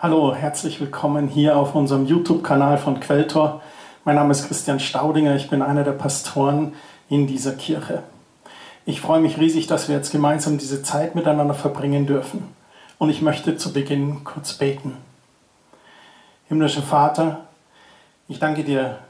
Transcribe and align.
Hallo, 0.00 0.32
herzlich 0.32 0.80
willkommen 0.80 1.26
hier 1.26 1.56
auf 1.56 1.74
unserem 1.74 2.06
YouTube-Kanal 2.06 2.78
von 2.78 3.00
Quelltor. 3.00 3.62
Mein 4.04 4.14
Name 4.14 4.30
ist 4.30 4.46
Christian 4.46 4.78
Staudinger, 4.78 5.34
ich 5.34 5.50
bin 5.50 5.60
einer 5.60 5.82
der 5.82 5.90
Pastoren 5.90 6.74
in 7.08 7.26
dieser 7.26 7.50
Kirche. 7.56 8.04
Ich 8.86 9.00
freue 9.00 9.18
mich 9.18 9.38
riesig, 9.38 9.66
dass 9.66 9.88
wir 9.88 9.96
jetzt 9.96 10.12
gemeinsam 10.12 10.56
diese 10.56 10.84
Zeit 10.84 11.16
miteinander 11.16 11.52
verbringen 11.52 12.06
dürfen. 12.06 12.46
Und 12.98 13.10
ich 13.10 13.22
möchte 13.22 13.56
zu 13.56 13.72
Beginn 13.72 14.22
kurz 14.22 14.52
beten. 14.52 14.96
Himmlischer 16.46 16.82
Vater, 16.82 17.40
ich 18.28 18.38
danke 18.38 18.62
dir, 18.62 19.00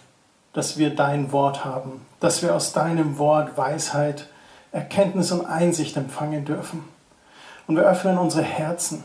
dass 0.55 0.79
wir 0.79 0.97
dein 0.97 1.33
Wort 1.33 1.67
haben, 1.67 2.01
dass 2.19 2.43
wir 2.43 2.57
aus 2.57 2.73
deinem 2.73 3.19
Wort 3.19 3.59
Weisheit, 3.59 4.27
Erkenntnis 4.73 5.33
und 5.33 5.45
Einsicht 5.45 5.99
empfangen 5.99 6.47
dürfen. 6.47 6.83
Und 7.67 7.77
wir 7.77 7.83
öffnen 7.83 8.17
unsere 8.17 8.43
Herzen 8.43 9.05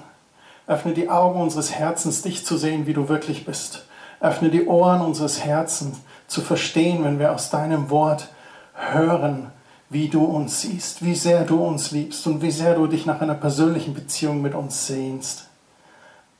Öffne 0.68 0.94
die 0.94 1.10
Augen 1.10 1.42
unseres 1.42 1.74
Herzens, 1.74 2.22
dich 2.22 2.46
zu 2.46 2.58
sehen, 2.58 2.88
wie 2.88 2.94
du 2.94 3.10
wirklich 3.10 3.46
bist. 3.46 3.86
Öffne 4.20 4.50
die 4.50 4.66
Ohren 4.66 5.02
unseres 5.02 5.44
Herzens, 5.44 5.98
zu 6.28 6.42
verstehen, 6.42 7.04
wenn 7.04 7.20
wir 7.20 7.34
aus 7.34 7.50
deinem 7.50 7.90
Wort 7.90 8.30
hören, 8.74 9.52
wie 9.90 10.10
du 10.10 10.24
uns 10.24 10.62
siehst, 10.62 11.04
wie 11.04 11.16
sehr 11.16 11.44
du 11.44 11.64
uns 11.64 11.92
liebst 11.92 12.26
und 12.26 12.42
wie 12.42 12.52
sehr 12.52 12.76
du 12.76 12.88
dich 12.88 13.06
nach 13.06 13.22
einer 13.22 13.36
persönlichen 13.36 13.94
Beziehung 13.94 14.42
mit 14.42 14.56
uns 14.56 14.88
sehnst. 14.88 15.48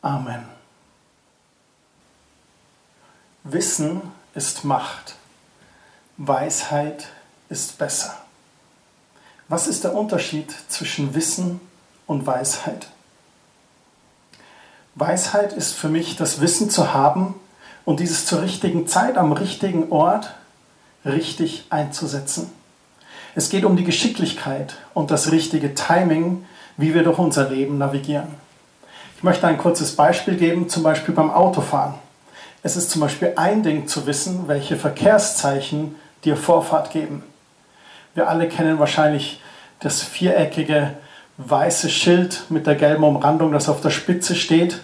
Amen. 0.02 0.44
Wissen 3.44 4.02
ist 4.34 4.64
Macht. 4.64 5.16
Weisheit 6.18 7.10
ist 7.50 7.78
besser. 7.78 8.18
Was 9.48 9.68
ist 9.68 9.84
der 9.84 9.94
Unterschied 9.94 10.52
zwischen 10.70 11.14
Wissen 11.14 11.60
und 12.08 12.26
Weisheit? 12.26 12.88
Weisheit 14.96 15.54
ist 15.54 15.74
für 15.74 15.90
mich 15.90 16.16
das 16.18 16.40
Wissen 16.40 16.70
zu 16.70 16.94
haben 16.94 17.36
und 17.84 18.00
dieses 18.00 18.26
zur 18.26 18.42
richtigen 18.42 18.88
Zeit 18.88 19.18
am 19.18 19.32
richtigen 19.32 19.92
Ort 19.92 20.34
richtig 21.04 21.66
einzusetzen. 21.70 22.52
Es 23.36 23.50
geht 23.50 23.66
um 23.66 23.76
die 23.76 23.84
Geschicklichkeit 23.84 24.76
und 24.94 25.10
das 25.10 25.32
richtige 25.32 25.74
Timing, 25.74 26.46
wie 26.78 26.94
wir 26.94 27.04
durch 27.04 27.18
unser 27.18 27.50
Leben 27.50 27.80
navigieren. 27.80 28.28
Ich 29.18 29.24
möchte 29.24 29.48
ein 29.48 29.58
kurzes 29.58 29.96
Beispiel 29.96 30.36
geben, 30.36 30.70
zum 30.70 30.84
Beispiel 30.84 31.16
beim 31.16 31.32
Autofahren. 31.32 31.96
Es 32.62 32.76
ist 32.76 32.92
zum 32.92 33.02
Beispiel 33.02 33.34
ein 33.36 33.64
Ding 33.64 33.88
zu 33.88 34.06
wissen, 34.06 34.48
welche 34.48 34.78
Verkehrszeichen 34.78 35.96
dir 36.24 36.38
Vorfahrt 36.38 36.92
geben. 36.92 37.24
Wir 38.14 38.30
alle 38.30 38.48
kennen 38.48 38.80
wahrscheinlich 38.80 39.42
das 39.80 40.04
viereckige 40.04 40.94
weiße 41.38 41.90
Schild 41.90 42.46
mit 42.50 42.68
der 42.68 42.76
gelben 42.76 43.04
Umrandung, 43.04 43.52
das 43.52 43.70
auf 43.70 43.82
der 43.82 43.90
Spitze 43.90 44.36
steht. 44.36 44.82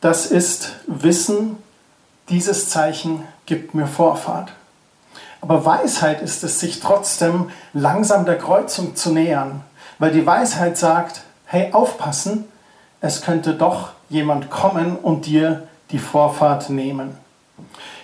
Das 0.00 0.26
ist 0.26 0.72
Wissen, 0.86 1.56
dieses 2.28 2.70
Zeichen 2.70 3.22
gibt 3.46 3.74
mir 3.74 3.86
Vorfahrt. 3.86 4.52
Aber 5.40 5.64
Weisheit 5.64 6.22
ist 6.22 6.42
es, 6.44 6.60
sich 6.60 6.80
trotzdem 6.80 7.50
langsam 7.72 8.24
der 8.24 8.38
Kreuzung 8.38 8.96
zu 8.96 9.12
nähern, 9.12 9.62
weil 9.98 10.10
die 10.10 10.26
Weisheit 10.26 10.76
sagt, 10.76 11.22
hey, 11.44 11.72
aufpassen, 11.72 12.44
es 13.00 13.22
könnte 13.22 13.54
doch 13.54 13.90
jemand 14.08 14.50
kommen 14.50 14.96
und 14.96 15.26
dir 15.26 15.68
die 15.90 15.98
Vorfahrt 15.98 16.70
nehmen. 16.70 17.16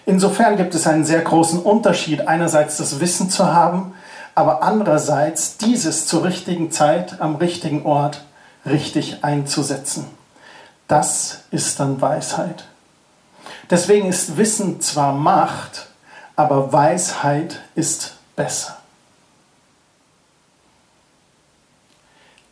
Insofern 0.07 0.57
gibt 0.57 0.75
es 0.75 0.87
einen 0.87 1.05
sehr 1.05 1.21
großen 1.21 1.61
Unterschied, 1.61 2.29
einerseits 2.29 2.77
das 2.77 3.01
Wissen 3.01 3.31
zu 3.31 3.53
haben 3.53 3.95
aber 4.35 4.63
andererseits 4.63 5.57
dieses 5.59 6.07
zur 6.07 6.25
richtigen 6.25 6.71
Zeit 6.71 7.21
am 7.21 7.37
richtigen 7.37 7.85
Ort 7.85 8.25
richtig 8.65 9.25
einzusetzen. 9.25 10.07
Das 10.89 11.45
ist 11.51 11.81
dann 11.81 12.01
Weisheit. 12.01 12.65
Deswegen 13.71 14.09
ist 14.09 14.37
Wissen 14.37 14.81
zwar 14.81 15.13
Macht, 15.13 15.87
aber 16.37 16.73
Weisheit 16.73 17.61
ist 17.75 18.15
besser. 18.37 18.77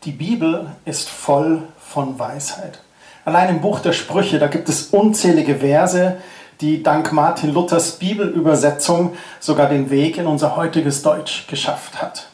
Die 0.04 0.12
Bibel 0.12 0.70
ist 0.86 1.08
voll 1.08 1.62
von 1.78 2.18
Weisheit. 2.18 2.80
Allein 3.26 3.50
im 3.50 3.60
Buch 3.60 3.80
der 3.80 3.92
Sprüche, 3.92 4.38
da 4.38 4.46
gibt 4.46 4.68
es 4.70 4.86
unzählige 4.86 5.56
Verse, 5.56 6.16
die 6.60 6.82
dank 6.82 7.12
Martin 7.12 7.52
Luthers 7.52 7.92
Bibelübersetzung 7.92 9.16
sogar 9.38 9.68
den 9.68 9.90
Weg 9.90 10.18
in 10.18 10.26
unser 10.26 10.56
heutiges 10.56 11.02
Deutsch 11.02 11.46
geschafft 11.46 12.02
hat. 12.02 12.26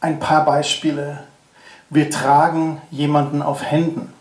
Ein 0.00 0.18
paar 0.18 0.44
Beispiele. 0.44 1.24
Wir 1.90 2.10
tragen 2.10 2.80
jemanden 2.90 3.42
auf 3.42 3.62
Händen. 3.62 4.12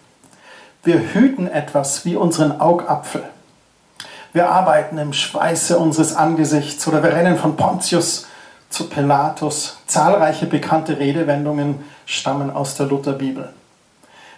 Wir 0.84 1.14
hüten 1.14 1.48
etwas 1.48 2.04
wie 2.06 2.16
unseren 2.16 2.60
Augapfel. 2.60 3.24
Wir 4.34 4.50
arbeiten 4.50 4.98
im 4.98 5.14
Schweiße 5.14 5.78
unseres 5.78 6.16
Angesichts 6.16 6.88
oder 6.88 7.04
wir 7.04 7.14
rennen 7.14 7.38
von 7.38 7.56
Pontius 7.56 8.28
zu 8.70 8.90
Pilatus. 8.90 9.78
Zahlreiche 9.88 10.46
bekannte 10.46 11.00
Redewendungen 11.00 11.84
stammen 12.06 12.50
aus 12.50 12.76
der 12.76 12.88
Lutherbibel. 12.88 13.54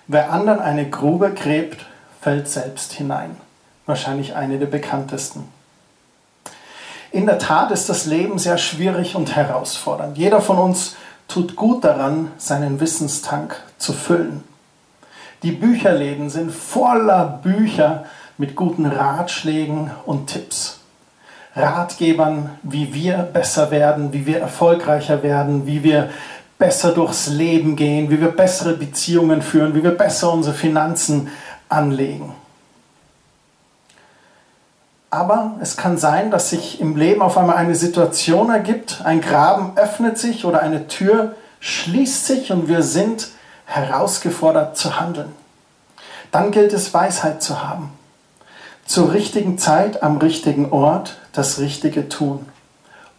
Wer 0.07 0.31
anderen 0.31 0.59
eine 0.59 0.89
Grube 0.89 1.33
gräbt, 1.33 1.85
fällt 2.21 2.49
selbst 2.49 2.93
hinein 2.93 3.37
wahrscheinlich 3.85 4.35
eine 4.35 4.59
der 4.59 4.67
bekanntesten. 4.67 5.47
In 7.11 7.25
der 7.25 7.38
Tat 7.38 7.71
ist 7.71 7.89
das 7.89 8.05
Leben 8.05 8.39
sehr 8.39 8.57
schwierig 8.57 9.16
und 9.16 9.35
herausfordernd. 9.35 10.17
Jeder 10.17 10.41
von 10.41 10.57
uns 10.57 10.95
tut 11.27 11.55
gut 11.55 11.83
daran, 11.83 12.31
seinen 12.38 12.79
Wissenstank 12.79 13.55
zu 13.77 13.94
füllen. 13.94 14.44
Die 15.44 15.51
Bücherläden 15.51 16.29
sind 16.29 16.51
voller 16.51 17.39
Bücher 17.44 18.05
mit 18.38 18.55
guten 18.55 18.85
Ratschlägen 18.85 19.91
und 20.05 20.27
Tipps. 20.27 20.79
Ratgebern, 21.55 22.50
wie 22.63 22.94
wir 22.94 23.17
besser 23.17 23.69
werden, 23.69 24.11
wie 24.11 24.25
wir 24.25 24.39
erfolgreicher 24.39 25.21
werden, 25.21 25.67
wie 25.67 25.83
wir 25.83 26.09
besser 26.57 26.94
durchs 26.94 27.27
Leben 27.27 27.75
gehen, 27.75 28.09
wie 28.09 28.21
wir 28.21 28.29
bessere 28.29 28.73
Beziehungen 28.73 29.41
führen, 29.41 29.75
wie 29.75 29.83
wir 29.83 29.91
besser 29.91 30.31
unsere 30.33 30.55
Finanzen 30.55 31.29
anlegen. 31.69 32.33
Aber 35.13 35.57
es 35.62 35.78
kann 35.78 36.00
sein, 36.00 36.31
dass 36.31 36.50
sich 36.50 36.81
im 36.81 36.96
Leben 36.96 37.22
auf 37.22 37.38
einmal 37.38 37.57
eine 37.57 37.75
Situation 37.75 38.50
ergibt, 38.50 39.01
ein 39.03 39.22
Graben 39.22 39.78
öffnet 39.78 40.18
sich 40.18 40.44
oder 40.44 40.59
eine 40.59 40.88
Tür 40.88 41.35
schließt 41.59 42.25
sich 42.25 42.51
und 42.51 42.68
wir 42.68 42.81
sind 42.81 43.28
herausgefordert 43.68 44.75
zu 44.75 45.00
handeln. 45.00 45.31
Dann 46.31 46.50
gilt 46.50 46.74
es, 46.74 46.96
Weisheit 46.96 47.44
zu 47.44 47.62
haben. 47.62 47.94
Zur 48.88 49.13
richtigen 49.13 49.59
Zeit, 49.59 50.01
am 50.01 50.18
richtigen 50.18 50.72
Ort 50.72 51.18
das 51.31 51.59
Richtige 51.59 52.09
tun. 52.09 52.47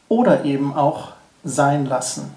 Oder 0.09 0.45
eben 0.45 0.75
auch 0.75 1.13
sein 1.45 1.87
lassen. 1.87 2.35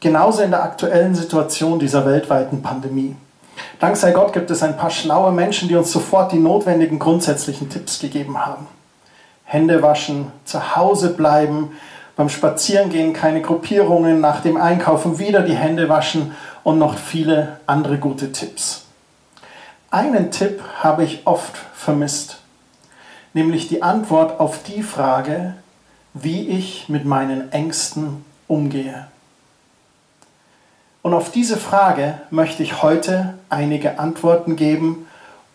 Genauso 0.00 0.42
in 0.42 0.50
der 0.50 0.62
aktuellen 0.62 1.14
Situation 1.14 1.78
dieser 1.78 2.04
weltweiten 2.04 2.60
Pandemie. 2.60 3.16
Dank 3.80 3.96
sei 3.96 4.12
Gott 4.12 4.32
gibt 4.32 4.50
es 4.50 4.62
ein 4.62 4.76
paar 4.76 4.90
schlaue 4.90 5.32
Menschen, 5.32 5.68
die 5.68 5.76
uns 5.76 5.92
sofort 5.92 6.32
die 6.32 6.38
notwendigen 6.38 6.98
grundsätzlichen 6.98 7.68
Tipps 7.68 7.98
gegeben 7.98 8.44
haben. 8.44 8.66
Hände 9.44 9.82
waschen, 9.82 10.32
zu 10.44 10.76
Hause 10.76 11.10
bleiben, 11.10 11.72
beim 12.16 12.28
Spazierengehen 12.28 13.12
keine 13.12 13.42
Gruppierungen, 13.42 14.20
nach 14.20 14.40
dem 14.40 14.56
Einkaufen 14.56 15.18
wieder 15.18 15.42
die 15.42 15.56
Hände 15.56 15.88
waschen 15.88 16.34
und 16.62 16.78
noch 16.78 16.96
viele 16.96 17.60
andere 17.66 17.98
gute 17.98 18.32
Tipps. 18.32 18.84
Einen 19.90 20.30
Tipp 20.30 20.62
habe 20.82 21.04
ich 21.04 21.26
oft 21.26 21.56
vermisst, 21.74 22.38
nämlich 23.32 23.68
die 23.68 23.82
Antwort 23.82 24.40
auf 24.40 24.62
die 24.62 24.82
Frage, 24.82 25.54
wie 26.14 26.48
ich 26.48 26.88
mit 26.88 27.04
meinen 27.04 27.52
Ängsten 27.52 28.24
umgehe. 28.46 29.06
Und 31.04 31.12
auf 31.12 31.30
diese 31.30 31.58
Frage 31.58 32.18
möchte 32.30 32.62
ich 32.62 32.80
heute 32.80 33.34
einige 33.50 33.98
Antworten 33.98 34.56
geben, 34.56 35.06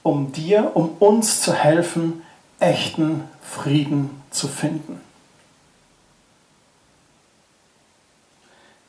um 0.04 0.32
dir, 0.32 0.76
um 0.76 0.90
uns 1.00 1.42
zu 1.42 1.56
helfen, 1.56 2.22
echten 2.60 3.24
Frieden 3.42 4.22
zu 4.30 4.48
finden. 4.48 5.02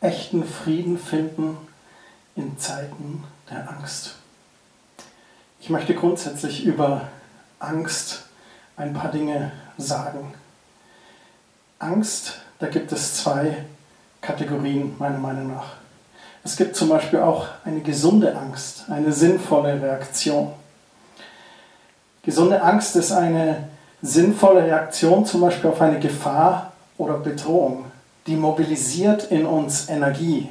Echten 0.03 0.45
Frieden 0.45 0.99
finden 0.99 1.57
in 2.37 2.59
Zeiten 2.59 3.25
der 3.51 3.71
Angst. 3.71 4.17
Ich 5.61 5.71
möchte 5.71 5.95
grundsätzlich 5.95 6.67
über 6.67 7.09
Angst 7.59 8.25
ein 8.77 8.93
paar 8.93 9.11
Dinge 9.11 9.51
sagen. 9.79 10.35
Angst, 11.79 12.43
da 12.59 12.67
gibt 12.67 12.93
es 12.93 13.15
zwei 13.15 13.65
Kategorien 14.21 14.95
meiner 14.99 15.19
Meinung 15.19 15.55
nach. 15.55 15.80
Es 16.43 16.57
gibt 16.57 16.75
zum 16.75 16.89
Beispiel 16.89 17.21
auch 17.21 17.47
eine 17.65 17.81
gesunde 17.81 18.37
Angst, 18.37 18.85
eine 18.89 19.13
sinnvolle 19.13 19.81
Reaktion. 19.81 20.53
Gesunde 22.23 22.63
Angst 22.63 22.97
ist 22.97 23.13
eine 23.13 23.69
sinnvolle 24.03 24.65
Reaktion 24.65 25.27
zum 25.27 25.43
Beispiel 25.43 25.71
auf 25.71 25.81
eine 25.81 25.99
Gefahr 25.99 26.73
oder 26.97 27.15
Bedrohung. 27.15 27.85
Die 28.27 28.37
mobilisiert 28.37 29.31
in 29.31 29.47
uns 29.47 29.89
Energie 29.89 30.49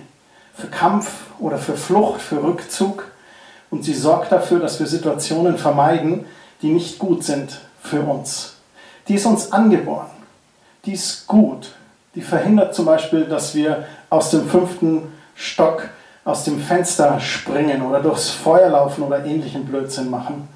für 0.53 0.67
Kampf 0.67 1.11
oder 1.39 1.57
für 1.57 1.75
Flucht, 1.75 2.21
für 2.21 2.43
Rückzug 2.43 3.11
und 3.71 3.83
sie 3.83 3.93
sorgt 3.93 4.31
dafür, 4.31 4.59
dass 4.59 4.79
wir 4.79 4.87
Situationen 4.87 5.57
vermeiden, 5.57 6.25
die 6.61 6.69
nicht 6.69 6.99
gut 6.99 7.23
sind 7.23 7.61
für 7.81 8.01
uns. 8.01 8.55
Die 9.07 9.15
ist 9.15 9.25
uns 9.25 9.51
angeboren. 9.51 10.09
Die 10.85 10.93
ist 10.93 11.27
gut. 11.27 11.71
Die 12.15 12.21
verhindert 12.21 12.75
zum 12.75 12.85
Beispiel, 12.85 13.25
dass 13.25 13.55
wir 13.55 13.85
aus 14.09 14.31
dem 14.31 14.49
fünften 14.49 15.13
Stock 15.39 15.87
aus 16.25 16.43
dem 16.43 16.59
Fenster 16.59 17.19
springen 17.21 17.81
oder 17.81 18.01
durchs 18.01 18.29
Feuer 18.29 18.69
laufen 18.69 19.03
oder 19.03 19.25
ähnlichen 19.25 19.65
Blödsinn 19.65 20.09
machen. 20.09 20.49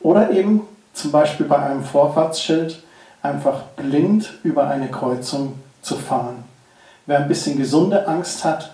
Oder 0.00 0.30
eben 0.30 0.62
zum 0.94 1.12
Beispiel 1.12 1.46
bei 1.46 1.58
einem 1.58 1.84
Vorfahrtsschild 1.84 2.82
einfach 3.22 3.62
blind 3.76 4.32
über 4.42 4.66
eine 4.66 4.88
Kreuzung 4.88 5.60
zu 5.82 5.96
fahren. 5.96 6.44
Wer 7.04 7.18
ein 7.18 7.28
bisschen 7.28 7.58
gesunde 7.58 8.08
Angst 8.08 8.44
hat, 8.44 8.72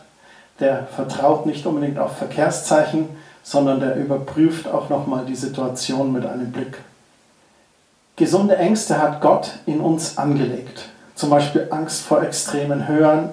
der 0.60 0.86
vertraut 0.94 1.46
nicht 1.46 1.66
unbedingt 1.66 1.98
auf 1.98 2.16
Verkehrszeichen, 2.16 3.08
sondern 3.42 3.80
der 3.80 3.96
überprüft 3.96 4.68
auch 4.68 4.88
nochmal 4.88 5.24
die 5.24 5.34
Situation 5.34 6.12
mit 6.12 6.24
einem 6.24 6.52
Blick. 6.52 6.78
Gesunde 8.14 8.56
Ängste 8.56 9.02
hat 9.02 9.20
Gott 9.20 9.50
in 9.66 9.80
uns 9.80 10.16
angelegt. 10.16 10.88
Zum 11.16 11.28
Beispiel 11.28 11.66
Angst 11.70 12.02
vor 12.02 12.22
extremen 12.22 12.86
Hören 12.86 13.30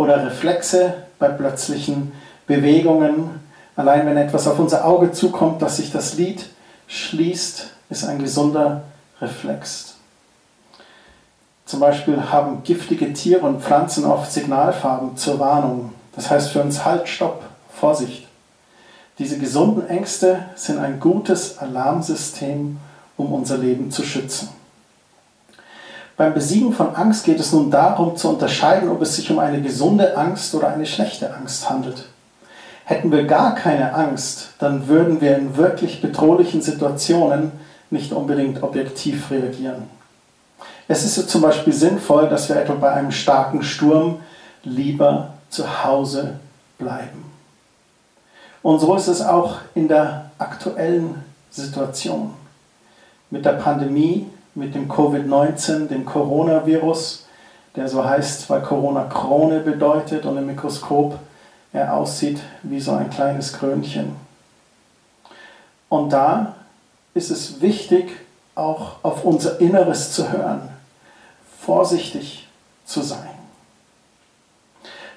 oder 0.00 0.24
Reflexe 0.24 0.94
bei 1.18 1.28
plötzlichen 1.28 2.12
Bewegungen. 2.46 3.38
Allein 3.76 4.06
wenn 4.06 4.16
etwas 4.16 4.48
auf 4.48 4.58
unser 4.58 4.86
Auge 4.86 5.12
zukommt, 5.12 5.60
dass 5.60 5.76
sich 5.76 5.92
das 5.92 6.14
Lied 6.14 6.48
schließt, 6.86 7.70
ist 7.90 8.04
ein 8.06 8.18
gesunder 8.18 8.84
Reflex. 9.20 9.96
Zum 11.66 11.80
Beispiel 11.80 12.30
haben 12.30 12.62
giftige 12.64 13.12
Tiere 13.12 13.44
und 13.44 13.62
Pflanzen 13.62 14.06
oft 14.06 14.32
Signalfarben 14.32 15.18
zur 15.18 15.38
Warnung. 15.38 15.92
Das 16.16 16.30
heißt 16.30 16.48
für 16.48 16.62
uns 16.62 16.82
Halt, 16.86 17.06
Stopp, 17.06 17.42
Vorsicht. 17.70 18.26
Diese 19.18 19.36
gesunden 19.36 19.86
Ängste 19.86 20.46
sind 20.54 20.78
ein 20.78 20.98
gutes 20.98 21.58
Alarmsystem, 21.58 22.78
um 23.18 23.32
unser 23.34 23.58
Leben 23.58 23.90
zu 23.90 24.02
schützen. 24.02 24.48
Beim 26.20 26.34
Besiegen 26.34 26.74
von 26.74 26.94
Angst 26.96 27.24
geht 27.24 27.40
es 27.40 27.50
nun 27.50 27.70
darum 27.70 28.14
zu 28.14 28.28
unterscheiden, 28.28 28.90
ob 28.90 29.00
es 29.00 29.16
sich 29.16 29.30
um 29.30 29.38
eine 29.38 29.62
gesunde 29.62 30.18
Angst 30.18 30.54
oder 30.54 30.68
eine 30.68 30.84
schlechte 30.84 31.34
Angst 31.34 31.70
handelt. 31.70 32.10
Hätten 32.84 33.10
wir 33.10 33.24
gar 33.24 33.54
keine 33.54 33.94
Angst, 33.94 34.50
dann 34.58 34.86
würden 34.86 35.22
wir 35.22 35.38
in 35.38 35.56
wirklich 35.56 36.02
bedrohlichen 36.02 36.60
Situationen 36.60 37.52
nicht 37.88 38.12
unbedingt 38.12 38.62
objektiv 38.62 39.30
reagieren. 39.30 39.84
Es 40.88 41.04
ist 41.04 41.30
zum 41.30 41.40
Beispiel 41.40 41.72
sinnvoll, 41.72 42.28
dass 42.28 42.50
wir 42.50 42.56
etwa 42.56 42.74
bei 42.74 42.92
einem 42.92 43.12
starken 43.12 43.62
Sturm 43.62 44.20
lieber 44.62 45.32
zu 45.48 45.84
Hause 45.84 46.38
bleiben. 46.76 47.24
Und 48.60 48.78
so 48.78 48.94
ist 48.94 49.08
es 49.08 49.22
auch 49.22 49.56
in 49.74 49.88
der 49.88 50.32
aktuellen 50.36 51.24
Situation. 51.50 52.34
Mit 53.30 53.46
der 53.46 53.52
Pandemie, 53.52 54.26
mit 54.60 54.74
dem 54.74 54.90
Covid-19, 54.90 55.88
dem 55.88 56.04
Coronavirus, 56.04 57.24
der 57.76 57.88
so 57.88 58.04
heißt, 58.04 58.50
weil 58.50 58.60
Corona 58.60 59.04
Krone 59.04 59.60
bedeutet 59.60 60.26
und 60.26 60.36
im 60.36 60.46
Mikroskop 60.46 61.18
er 61.72 61.96
aussieht 61.96 62.40
wie 62.62 62.80
so 62.80 62.92
ein 62.92 63.08
kleines 63.08 63.54
Krönchen. 63.54 64.16
Und 65.88 66.12
da 66.12 66.56
ist 67.14 67.30
es 67.30 67.62
wichtig, 67.62 68.10
auch 68.54 68.96
auf 69.02 69.24
unser 69.24 69.60
Inneres 69.60 70.12
zu 70.12 70.30
hören, 70.30 70.68
vorsichtig 71.58 72.46
zu 72.84 73.00
sein. 73.00 73.30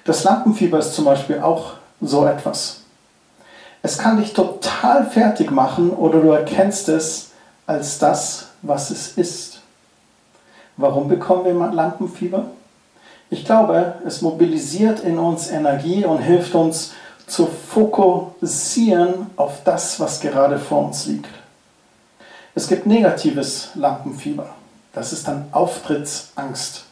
Das 0.04 0.24
Lampenfieber 0.24 0.78
ist 0.78 0.94
zum 0.94 1.04
Beispiel 1.04 1.40
auch 1.40 1.74
so 2.00 2.26
etwas. 2.26 2.80
Es 3.82 3.98
kann 3.98 4.16
dich 4.16 4.32
total 4.32 5.04
fertig 5.04 5.50
machen 5.50 5.90
oder 5.90 6.20
du 6.20 6.30
erkennst 6.30 6.88
es 6.88 7.32
als 7.66 7.98
das, 7.98 8.53
was 8.64 8.90
es 8.90 9.16
ist. 9.16 9.60
Warum 10.76 11.08
bekommen 11.08 11.44
wir 11.44 11.72
Lampenfieber? 11.72 12.46
Ich 13.30 13.44
glaube, 13.44 13.94
es 14.06 14.22
mobilisiert 14.22 15.00
in 15.00 15.18
uns 15.18 15.50
Energie 15.50 16.04
und 16.04 16.18
hilft 16.18 16.54
uns 16.54 16.92
zu 17.26 17.46
fokussieren 17.46 19.28
auf 19.36 19.64
das, 19.64 19.98
was 20.00 20.20
gerade 20.20 20.58
vor 20.58 20.86
uns 20.86 21.06
liegt. 21.06 21.30
Es 22.54 22.68
gibt 22.68 22.86
negatives 22.86 23.70
Lampenfieber. 23.74 24.46
Das 24.92 25.12
ist 25.12 25.26
dann 25.26 25.46
Auftrittsangst. 25.52 26.84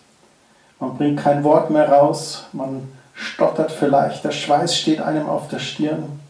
Man 0.80 0.96
bringt 0.96 1.20
kein 1.20 1.44
Wort 1.44 1.70
mehr 1.70 1.88
raus, 1.88 2.44
man 2.52 2.88
stottert 3.14 3.70
vielleicht, 3.70 4.24
der 4.24 4.32
Schweiß 4.32 4.76
steht 4.76 5.00
einem 5.00 5.28
auf 5.28 5.48
der 5.48 5.60
Stirn. 5.60 6.20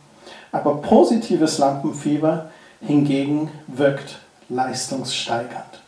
Aber 0.50 0.83
positives 0.83 1.56
Lampenfieber 1.59 2.50
hingegen 2.81 3.50
wirkt 3.67 4.19
leistungssteigernd. 4.52 5.81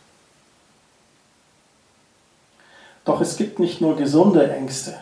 Doch 3.05 3.21
es 3.21 3.37
gibt 3.37 3.59
nicht 3.59 3.81
nur 3.81 3.95
gesunde 3.95 4.51
Ängste, 4.51 4.95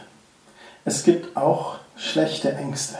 es 0.85 1.03
gibt 1.03 1.37
auch 1.37 1.77
schlechte 1.95 2.53
Ängste. 2.53 2.97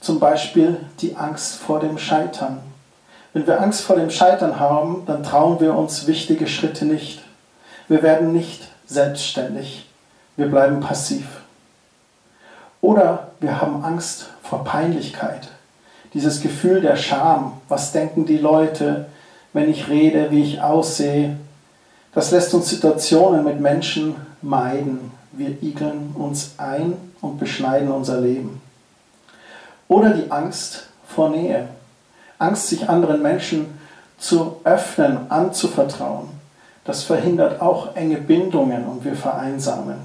Zum 0.00 0.20
Beispiel 0.20 0.78
die 1.00 1.16
Angst 1.16 1.56
vor 1.56 1.80
dem 1.80 1.98
Scheitern. 1.98 2.58
Wenn 3.32 3.46
wir 3.46 3.60
Angst 3.60 3.82
vor 3.82 3.96
dem 3.96 4.10
Scheitern 4.10 4.60
haben, 4.60 5.04
dann 5.06 5.22
trauen 5.22 5.58
wir 5.60 5.74
uns 5.74 6.06
wichtige 6.06 6.46
Schritte 6.46 6.84
nicht. 6.84 7.22
Wir 7.88 8.02
werden 8.02 8.32
nicht 8.32 8.68
selbstständig. 8.86 9.88
Wir 10.36 10.48
bleiben 10.48 10.80
passiv. 10.80 11.26
Oder 12.82 13.28
wir 13.40 13.60
haben 13.60 13.82
Angst 13.84 14.28
vor 14.42 14.64
Peinlichkeit. 14.64 15.48
Dieses 16.14 16.40
Gefühl 16.40 16.82
der 16.82 16.96
Scham. 16.96 17.60
Was 17.68 17.92
denken 17.92 18.26
die 18.26 18.38
Leute, 18.38 19.06
wenn 19.56 19.70
ich 19.70 19.88
rede, 19.88 20.30
wie 20.30 20.42
ich 20.42 20.60
aussehe? 20.60 21.34
Das 22.12 22.30
lässt 22.30 22.52
uns 22.52 22.68
Situationen 22.68 23.42
mit 23.42 23.58
Menschen 23.58 24.14
meiden. 24.42 25.12
Wir 25.32 25.62
igeln 25.62 26.14
uns 26.14 26.56
ein 26.58 26.92
und 27.22 27.40
beschneiden 27.40 27.90
unser 27.90 28.20
Leben. 28.20 28.60
Oder 29.88 30.10
die 30.10 30.30
Angst 30.30 30.88
vor 31.08 31.30
Nähe. 31.30 31.68
Angst, 32.38 32.68
sich 32.68 32.90
anderen 32.90 33.22
Menschen 33.22 33.78
zu 34.18 34.60
öffnen, 34.64 35.30
anzuvertrauen. 35.30 36.28
Das 36.84 37.04
verhindert 37.04 37.62
auch 37.62 37.96
enge 37.96 38.18
Bindungen 38.18 38.84
und 38.84 39.06
wir 39.06 39.16
vereinsamen. 39.16 39.96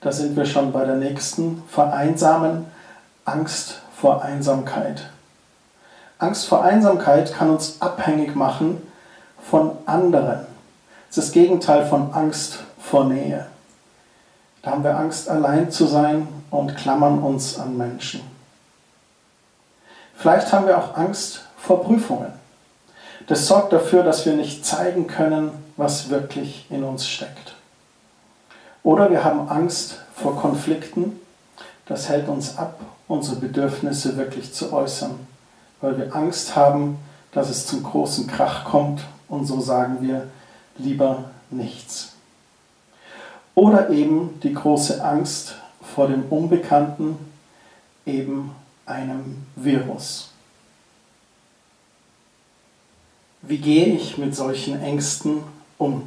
Da 0.00 0.10
sind 0.10 0.36
wir 0.36 0.44
schon 0.44 0.72
bei 0.72 0.84
der 0.84 0.96
nächsten. 0.96 1.62
Vereinsamen, 1.68 2.66
Angst 3.24 3.80
vor 3.94 4.22
Einsamkeit. 4.22 5.08
Angst 6.20 6.46
vor 6.46 6.62
Einsamkeit 6.62 7.32
kann 7.32 7.50
uns 7.50 7.80
abhängig 7.80 8.36
machen 8.36 8.80
von 9.42 9.72
anderen. 9.86 10.46
Es 11.08 11.16
ist 11.16 11.28
das 11.28 11.32
Gegenteil 11.32 11.86
von 11.86 12.12
Angst 12.12 12.58
vor 12.78 13.04
Nähe. 13.06 13.46
Da 14.62 14.72
haben 14.72 14.84
wir 14.84 14.98
Angst, 14.98 15.30
allein 15.30 15.70
zu 15.70 15.86
sein 15.86 16.28
und 16.50 16.76
klammern 16.76 17.20
uns 17.20 17.58
an 17.58 17.76
Menschen. 17.76 18.20
Vielleicht 20.14 20.52
haben 20.52 20.66
wir 20.66 20.76
auch 20.76 20.94
Angst 20.96 21.46
vor 21.56 21.82
Prüfungen. 21.82 22.32
Das 23.26 23.46
sorgt 23.46 23.72
dafür, 23.72 24.02
dass 24.02 24.26
wir 24.26 24.34
nicht 24.34 24.66
zeigen 24.66 25.06
können, 25.06 25.50
was 25.78 26.10
wirklich 26.10 26.66
in 26.68 26.84
uns 26.84 27.08
steckt. 27.08 27.54
Oder 28.82 29.10
wir 29.10 29.24
haben 29.24 29.48
Angst 29.48 30.00
vor 30.14 30.36
Konflikten. 30.36 31.18
Das 31.86 32.10
hält 32.10 32.28
uns 32.28 32.58
ab, 32.58 32.78
unsere 33.08 33.36
Bedürfnisse 33.36 34.18
wirklich 34.18 34.52
zu 34.52 34.72
äußern, 34.72 35.26
weil 35.80 35.98
wir 35.98 36.14
Angst 36.14 36.56
haben, 36.56 36.98
dass 37.32 37.48
es 37.48 37.66
zum 37.66 37.82
großen 37.82 38.26
Krach 38.26 38.64
kommt 38.64 39.02
und 39.28 39.46
so 39.46 39.60
sagen 39.60 39.98
wir 40.00 40.28
lieber 40.76 41.30
nichts. 41.50 42.12
Oder 43.54 43.90
eben 43.90 44.40
die 44.42 44.54
große 44.54 45.04
Angst 45.04 45.56
vor 45.82 46.08
dem 46.08 46.24
Unbekannten, 46.30 47.18
eben 48.06 48.52
einem 48.86 49.46
Virus. 49.56 50.30
Wie 53.42 53.58
gehe 53.58 53.86
ich 53.86 54.18
mit 54.18 54.34
solchen 54.34 54.82
Ängsten 54.82 55.42
um? 55.78 56.06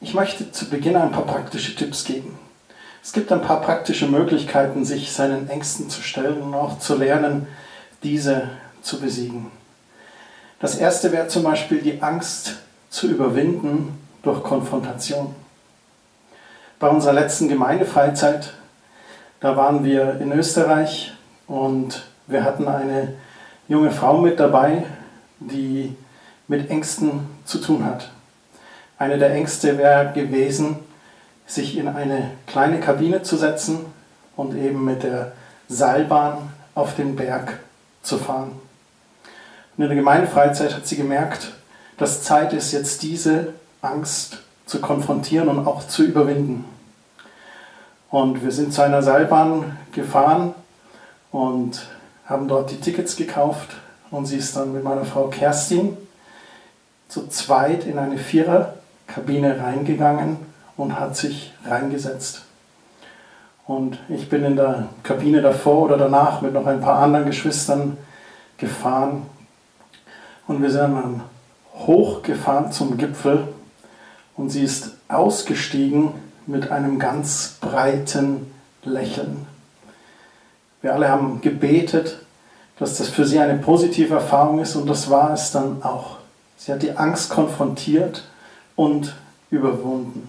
Ich 0.00 0.14
möchte 0.14 0.50
zu 0.50 0.68
Beginn 0.68 0.96
ein 0.96 1.12
paar 1.12 1.26
praktische 1.26 1.76
Tipps 1.76 2.04
geben. 2.04 2.38
Es 3.02 3.12
gibt 3.12 3.30
ein 3.30 3.42
paar 3.42 3.60
praktische 3.60 4.06
Möglichkeiten, 4.06 4.84
sich 4.84 5.12
seinen 5.12 5.48
Ängsten 5.48 5.90
zu 5.90 6.02
stellen 6.02 6.40
und 6.42 6.54
auch 6.54 6.78
zu 6.78 6.96
lernen, 6.96 7.46
diese 8.02 8.48
zu 8.82 9.00
besiegen. 9.00 9.50
Das 10.60 10.76
erste 10.76 11.12
wäre 11.12 11.28
zum 11.28 11.42
Beispiel 11.42 11.80
die 11.80 12.02
Angst 12.02 12.56
zu 12.90 13.08
überwinden 13.08 13.98
durch 14.22 14.42
Konfrontation. 14.42 15.34
Bei 16.78 16.88
unserer 16.88 17.12
letzten 17.12 17.48
Gemeindefreizeit, 17.48 18.54
da 19.40 19.56
waren 19.56 19.84
wir 19.84 20.20
in 20.20 20.32
Österreich 20.32 21.12
und 21.46 22.04
wir 22.26 22.44
hatten 22.44 22.68
eine 22.68 23.14
junge 23.68 23.90
Frau 23.90 24.18
mit 24.18 24.38
dabei, 24.38 24.84
die 25.40 25.96
mit 26.48 26.70
Ängsten 26.70 27.26
zu 27.44 27.58
tun 27.58 27.84
hat. 27.84 28.10
Eine 28.98 29.18
der 29.18 29.32
Ängste 29.32 29.78
wäre 29.78 30.12
gewesen, 30.12 30.76
sich 31.46 31.76
in 31.76 31.88
eine 31.88 32.30
kleine 32.46 32.78
Kabine 32.78 33.22
zu 33.22 33.36
setzen 33.36 33.80
und 34.36 34.56
eben 34.56 34.84
mit 34.84 35.02
der 35.02 35.32
Seilbahn 35.68 36.50
auf 36.74 36.94
den 36.94 37.16
Berg 37.16 37.58
zu 38.02 38.18
fahren. 38.18 38.52
Und 39.76 39.84
in 39.84 39.88
der 39.88 39.96
Gemeindefreizeit 39.96 40.74
hat 40.74 40.86
sie 40.86 40.96
gemerkt, 40.96 41.52
dass 41.96 42.22
Zeit 42.22 42.52
ist, 42.52 42.72
jetzt 42.72 43.02
diese 43.02 43.54
Angst 43.80 44.38
zu 44.66 44.80
konfrontieren 44.80 45.48
und 45.48 45.66
auch 45.66 45.86
zu 45.86 46.04
überwinden. 46.04 46.64
Und 48.10 48.42
wir 48.42 48.52
sind 48.52 48.74
zu 48.74 48.82
einer 48.82 49.02
Seilbahn 49.02 49.78
gefahren 49.92 50.54
und 51.30 51.88
haben 52.26 52.48
dort 52.48 52.70
die 52.70 52.80
Tickets 52.80 53.16
gekauft. 53.16 53.70
Und 54.10 54.26
sie 54.26 54.36
ist 54.36 54.54
dann 54.56 54.72
mit 54.72 54.84
meiner 54.84 55.04
Frau 55.04 55.28
Kerstin 55.28 55.96
zu 57.08 57.26
zweit 57.28 57.86
in 57.86 57.98
eine 57.98 58.18
Viererkabine 58.18 59.60
reingegangen 59.60 60.36
und 60.76 60.98
hat 60.98 61.16
sich 61.16 61.52
reingesetzt. 61.66 62.42
Und 63.72 63.98
ich 64.10 64.28
bin 64.28 64.44
in 64.44 64.56
der 64.56 64.90
Kabine 65.02 65.40
davor 65.40 65.84
oder 65.84 65.96
danach 65.96 66.42
mit 66.42 66.52
noch 66.52 66.66
ein 66.66 66.82
paar 66.82 66.98
anderen 66.98 67.24
Geschwistern 67.24 67.96
gefahren. 68.58 69.22
Und 70.46 70.60
wir 70.60 70.70
sind 70.70 70.92
dann 70.92 71.22
hochgefahren 71.78 72.70
zum 72.70 72.98
Gipfel 72.98 73.48
und 74.36 74.50
sie 74.50 74.62
ist 74.62 74.90
ausgestiegen 75.08 76.10
mit 76.46 76.70
einem 76.70 76.98
ganz 76.98 77.56
breiten 77.62 78.52
Lächeln. 78.84 79.46
Wir 80.82 80.92
alle 80.92 81.08
haben 81.08 81.40
gebetet, 81.40 82.18
dass 82.78 82.98
das 82.98 83.08
für 83.08 83.24
sie 83.24 83.38
eine 83.38 83.58
positive 83.58 84.16
Erfahrung 84.16 84.58
ist 84.58 84.76
und 84.76 84.86
das 84.86 85.08
war 85.08 85.32
es 85.32 85.50
dann 85.50 85.82
auch. 85.82 86.18
Sie 86.58 86.72
hat 86.72 86.82
die 86.82 86.98
Angst 86.98 87.30
konfrontiert 87.30 88.24
und 88.76 89.16
überwunden. 89.50 90.28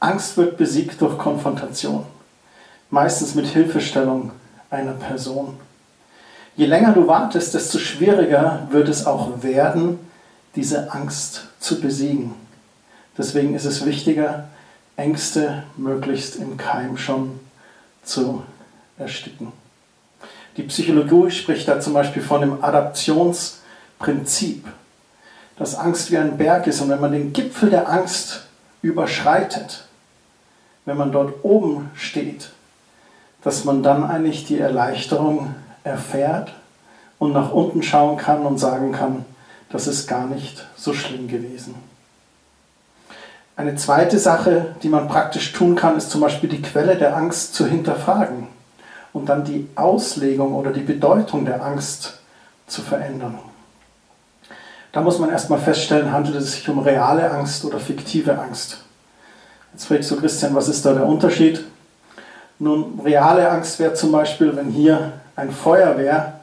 Angst 0.00 0.36
wird 0.36 0.56
besiegt 0.56 1.00
durch 1.00 1.18
Konfrontation, 1.18 2.04
meistens 2.90 3.34
mit 3.34 3.46
Hilfestellung 3.46 4.32
einer 4.70 4.92
Person. 4.92 5.56
Je 6.56 6.66
länger 6.66 6.92
du 6.92 7.06
wartest, 7.06 7.54
desto 7.54 7.78
schwieriger 7.78 8.66
wird 8.70 8.88
es 8.88 9.06
auch 9.06 9.42
werden, 9.42 9.98
diese 10.54 10.92
Angst 10.92 11.44
zu 11.60 11.80
besiegen. 11.80 12.34
Deswegen 13.18 13.54
ist 13.54 13.66
es 13.66 13.84
wichtiger, 13.84 14.48
Ängste 14.96 15.64
möglichst 15.76 16.36
im 16.36 16.56
Keim 16.56 16.96
schon 16.96 17.38
zu 18.02 18.42
ersticken. 18.98 19.52
Die 20.56 20.62
Psychologie 20.62 21.30
spricht 21.30 21.68
da 21.68 21.80
zum 21.80 21.92
Beispiel 21.92 22.22
von 22.22 22.40
dem 22.40 22.64
Adaptionsprinzip, 22.64 24.66
dass 25.58 25.74
Angst 25.74 26.10
wie 26.10 26.16
ein 26.16 26.38
Berg 26.38 26.66
ist 26.66 26.80
und 26.80 26.88
wenn 26.88 27.00
man 27.00 27.12
den 27.12 27.34
Gipfel 27.34 27.68
der 27.68 27.90
Angst 27.90 28.46
überschreitet, 28.80 29.84
wenn 30.86 30.96
man 30.96 31.12
dort 31.12 31.44
oben 31.44 31.90
steht, 31.94 32.52
dass 33.46 33.64
man 33.64 33.84
dann 33.84 34.02
eigentlich 34.02 34.44
die 34.44 34.58
Erleichterung 34.58 35.54
erfährt 35.84 36.52
und 37.20 37.32
nach 37.32 37.52
unten 37.52 37.80
schauen 37.84 38.16
kann 38.16 38.44
und 38.44 38.58
sagen 38.58 38.90
kann, 38.90 39.24
das 39.70 39.86
ist 39.86 40.08
gar 40.08 40.26
nicht 40.26 40.66
so 40.74 40.92
schlimm 40.92 41.28
gewesen. 41.28 41.76
Eine 43.54 43.76
zweite 43.76 44.18
Sache, 44.18 44.74
die 44.82 44.88
man 44.88 45.06
praktisch 45.06 45.52
tun 45.52 45.76
kann, 45.76 45.96
ist 45.96 46.10
zum 46.10 46.22
Beispiel 46.22 46.48
die 46.48 46.60
Quelle 46.60 46.96
der 46.96 47.16
Angst 47.16 47.54
zu 47.54 47.68
hinterfragen 47.68 48.48
und 49.12 49.28
dann 49.28 49.44
die 49.44 49.68
Auslegung 49.76 50.52
oder 50.56 50.72
die 50.72 50.80
Bedeutung 50.80 51.44
der 51.44 51.64
Angst 51.64 52.18
zu 52.66 52.82
verändern. 52.82 53.38
Da 54.90 55.02
muss 55.02 55.20
man 55.20 55.30
erstmal 55.30 55.60
feststellen, 55.60 56.10
handelt 56.10 56.34
es 56.34 56.54
sich 56.54 56.68
um 56.68 56.80
reale 56.80 57.30
Angst 57.30 57.64
oder 57.64 57.78
fiktive 57.78 58.40
Angst. 58.40 58.78
Jetzt 59.72 59.84
fragst 59.84 60.10
du, 60.10 60.16
Christian, 60.16 60.56
was 60.56 60.66
ist 60.66 60.84
da 60.84 60.94
der 60.94 61.06
Unterschied? 61.06 61.64
Nun, 62.58 63.00
reale 63.00 63.50
Angst 63.50 63.78
wäre 63.78 63.94
zum 63.94 64.12
Beispiel, 64.12 64.56
wenn 64.56 64.70
hier 64.70 65.12
ein 65.36 65.50
Feuer 65.50 65.98
wäre, 65.98 66.40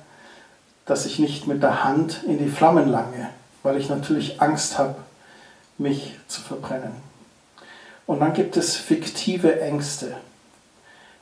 dass 0.86 1.05
ich 1.05 1.17
nicht 1.17 1.48
mit 1.48 1.63
der 1.63 1.84
Hand 1.84 2.24
in 2.24 2.38
die 2.38 2.50
Flammen 2.50 2.89
lange, 2.89 3.29
weil 3.63 3.77
ich 3.77 3.89
natürlich 3.89 4.41
Angst 4.41 4.77
habe, 4.77 4.96
mich 5.77 6.15
zu 6.27 6.41
verbrennen. 6.41 6.93
Und 8.05 8.20
dann 8.20 8.34
gibt 8.34 8.58
es 8.58 8.75
fiktive 8.75 9.62
Ängste. 9.62 10.17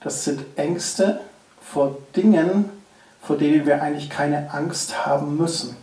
Das 0.01 0.24
sind 0.24 0.43
Ängste 0.57 1.21
vor 1.62 1.98
Dingen, 2.15 2.69
vor 3.21 3.38
denen 3.38 3.65
wir 3.65 3.81
eigentlich 3.81 4.10
keine 4.10 4.51
Angst 4.51 5.05
haben 5.05 5.38
müssen. 5.38 5.77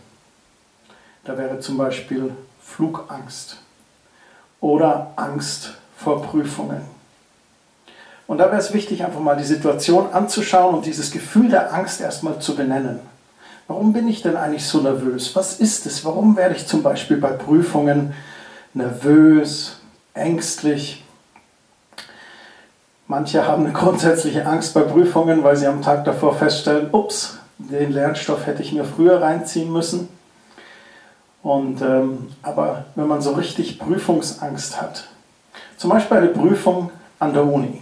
Da 1.23 1.37
wäre 1.37 1.59
zum 1.59 1.77
Beispiel 1.77 2.35
Flugangst 2.61 3.57
oder 4.59 5.13
Angst 5.15 5.71
vor 5.97 6.21
Prüfungen. 6.21 6.98
Und 8.29 8.37
da 8.37 8.45
wäre 8.45 8.61
es 8.61 8.75
wichtig, 8.75 9.03
einfach 9.03 9.21
mal 9.21 9.35
die 9.35 9.43
Situation 9.43 10.13
anzuschauen 10.13 10.75
und 10.75 10.85
dieses 10.85 11.09
Gefühl 11.09 11.49
der 11.49 11.73
Angst 11.73 11.99
erstmal 11.99 12.37
zu 12.37 12.55
benennen. 12.55 12.99
Warum 13.67 13.91
bin 13.91 14.07
ich 14.07 14.21
denn 14.21 14.37
eigentlich 14.37 14.67
so 14.67 14.81
nervös? 14.81 15.35
Was 15.35 15.59
ist 15.59 15.87
es? 15.87 16.05
Warum 16.05 16.37
werde 16.37 16.53
ich 16.53 16.67
zum 16.67 16.83
Beispiel 16.83 17.17
bei 17.17 17.31
Prüfungen 17.31 18.13
nervös, 18.75 19.79
ängstlich. 20.13 21.03
Manche 23.07 23.47
haben 23.47 23.65
eine 23.65 23.73
grundsätzliche 23.73 24.45
Angst 24.45 24.75
bei 24.75 24.81
Prüfungen, 24.81 25.43
weil 25.43 25.55
sie 25.55 25.65
am 25.65 25.81
Tag 25.81 26.05
davor 26.05 26.35
feststellen, 26.35 26.89
ups, 26.91 27.39
den 27.57 27.91
Lernstoff 27.91 28.45
hätte 28.45 28.61
ich 28.61 28.71
mir 28.71 28.85
früher 28.85 29.21
reinziehen 29.21 29.73
müssen. 29.73 30.07
Und, 31.41 31.81
ähm, 31.81 32.27
aber 32.43 32.85
wenn 32.93 33.07
man 33.07 33.21
so 33.21 33.31
richtig 33.31 33.79
Prüfungsangst 33.79 34.79
hat, 34.79 35.05
zum 35.77 35.89
Beispiel 35.89 36.17
eine 36.17 36.27
Prüfung 36.27 36.91
an 37.17 37.33
der 37.33 37.45
Uni, 37.45 37.81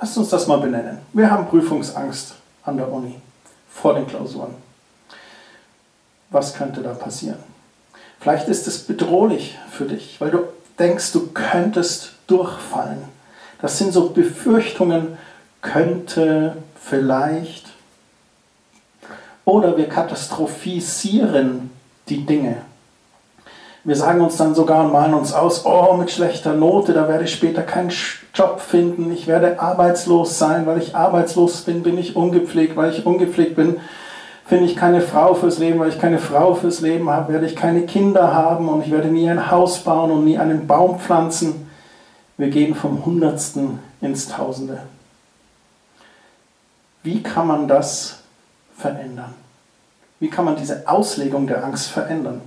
lasst 0.00 0.18
uns 0.18 0.28
das 0.28 0.46
mal 0.46 0.58
benennen. 0.58 0.98
Wir 1.12 1.30
haben 1.30 1.46
Prüfungsangst 1.48 2.34
an 2.64 2.76
der 2.76 2.90
Uni 2.90 3.14
vor 3.70 3.94
den 3.94 4.06
Klausuren. 4.06 4.54
Was 6.30 6.54
könnte 6.54 6.82
da 6.82 6.92
passieren? 6.92 7.38
Vielleicht 8.20 8.48
ist 8.48 8.66
es 8.66 8.84
bedrohlich 8.84 9.56
für 9.70 9.84
dich, 9.84 10.20
weil 10.20 10.30
du 10.30 10.40
denkst, 10.78 11.12
du 11.12 11.28
könntest 11.28 12.12
durchfallen. 12.26 13.04
Das 13.60 13.78
sind 13.78 13.92
so 13.92 14.10
Befürchtungen, 14.10 15.18
könnte, 15.62 16.56
vielleicht. 16.80 17.66
Oder 19.44 19.76
wir 19.76 19.88
katastrophisieren 19.88 21.70
die 22.08 22.26
Dinge. 22.26 22.62
Wir 23.86 23.94
sagen 23.94 24.20
uns 24.20 24.36
dann 24.36 24.56
sogar 24.56 24.84
und 24.84 24.92
malen 24.92 25.14
uns 25.14 25.32
aus, 25.32 25.64
oh, 25.64 25.94
mit 25.96 26.10
schlechter 26.10 26.54
Note, 26.54 26.92
da 26.92 27.06
werde 27.06 27.22
ich 27.22 27.32
später 27.32 27.62
keinen 27.62 27.92
Job 28.34 28.58
finden, 28.58 29.12
ich 29.12 29.28
werde 29.28 29.60
arbeitslos 29.60 30.40
sein, 30.40 30.66
weil 30.66 30.78
ich 30.78 30.96
arbeitslos 30.96 31.60
bin, 31.60 31.84
bin 31.84 31.96
ich 31.96 32.16
ungepflegt, 32.16 32.74
weil 32.74 32.90
ich 32.90 33.06
ungepflegt 33.06 33.54
bin, 33.54 33.76
finde 34.44 34.64
ich 34.64 34.74
keine 34.74 35.00
Frau 35.00 35.34
fürs 35.34 35.58
Leben, 35.58 35.78
weil 35.78 35.90
ich 35.90 36.00
keine 36.00 36.18
Frau 36.18 36.56
fürs 36.56 36.80
Leben 36.80 37.08
habe, 37.08 37.32
werde 37.32 37.46
ich 37.46 37.54
keine 37.54 37.82
Kinder 37.82 38.34
haben 38.34 38.68
und 38.68 38.84
ich 38.84 38.90
werde 38.90 39.06
nie 39.06 39.30
ein 39.30 39.52
Haus 39.52 39.78
bauen 39.78 40.10
und 40.10 40.24
nie 40.24 40.36
einen 40.36 40.66
Baum 40.66 40.98
pflanzen. 40.98 41.70
Wir 42.38 42.48
gehen 42.48 42.74
vom 42.74 43.06
Hundertsten 43.06 43.78
ins 44.00 44.26
Tausende. 44.26 44.80
Wie 47.04 47.22
kann 47.22 47.46
man 47.46 47.68
das 47.68 48.18
verändern? 48.76 49.34
Wie 50.18 50.28
kann 50.28 50.44
man 50.44 50.56
diese 50.56 50.88
Auslegung 50.88 51.46
der 51.46 51.64
Angst 51.64 51.86
verändern? 51.86 52.40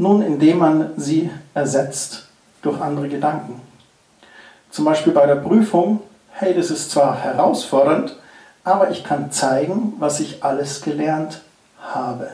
Nun, 0.00 0.22
indem 0.22 0.56
man 0.56 0.92
sie 0.96 1.28
ersetzt 1.52 2.24
durch 2.62 2.80
andere 2.80 3.06
Gedanken. 3.06 3.60
Zum 4.70 4.86
Beispiel 4.86 5.12
bei 5.12 5.26
der 5.26 5.34
Prüfung, 5.34 6.00
hey, 6.30 6.54
das 6.54 6.70
ist 6.70 6.90
zwar 6.90 7.18
herausfordernd, 7.18 8.16
aber 8.64 8.90
ich 8.90 9.04
kann 9.04 9.30
zeigen, 9.30 9.92
was 9.98 10.20
ich 10.20 10.42
alles 10.42 10.80
gelernt 10.80 11.42
habe. 11.82 12.30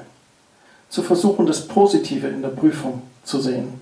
Zu 0.90 1.02
versuchen, 1.02 1.44
das 1.44 1.66
Positive 1.66 2.28
in 2.28 2.40
der 2.40 2.50
Prüfung 2.50 3.02
zu 3.24 3.40
sehen. 3.40 3.80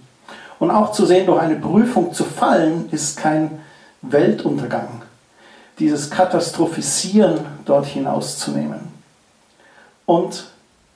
Und 0.59 0.71
auch 0.71 0.93
zu 0.93 1.05
sehen, 1.05 1.27
durch 1.27 1.43
eine 1.43 1.57
Prüfung 1.57 2.15
zu 2.15 2.25
fallen, 2.25 2.89
ist 2.91 3.19
kein 3.19 3.61
Weltuntergang. 4.01 5.03
Dieses 5.79 6.09
Katastrophisieren 6.09 7.41
dort 7.67 7.85
hinauszunehmen. 7.85 8.81
Und 10.07 10.47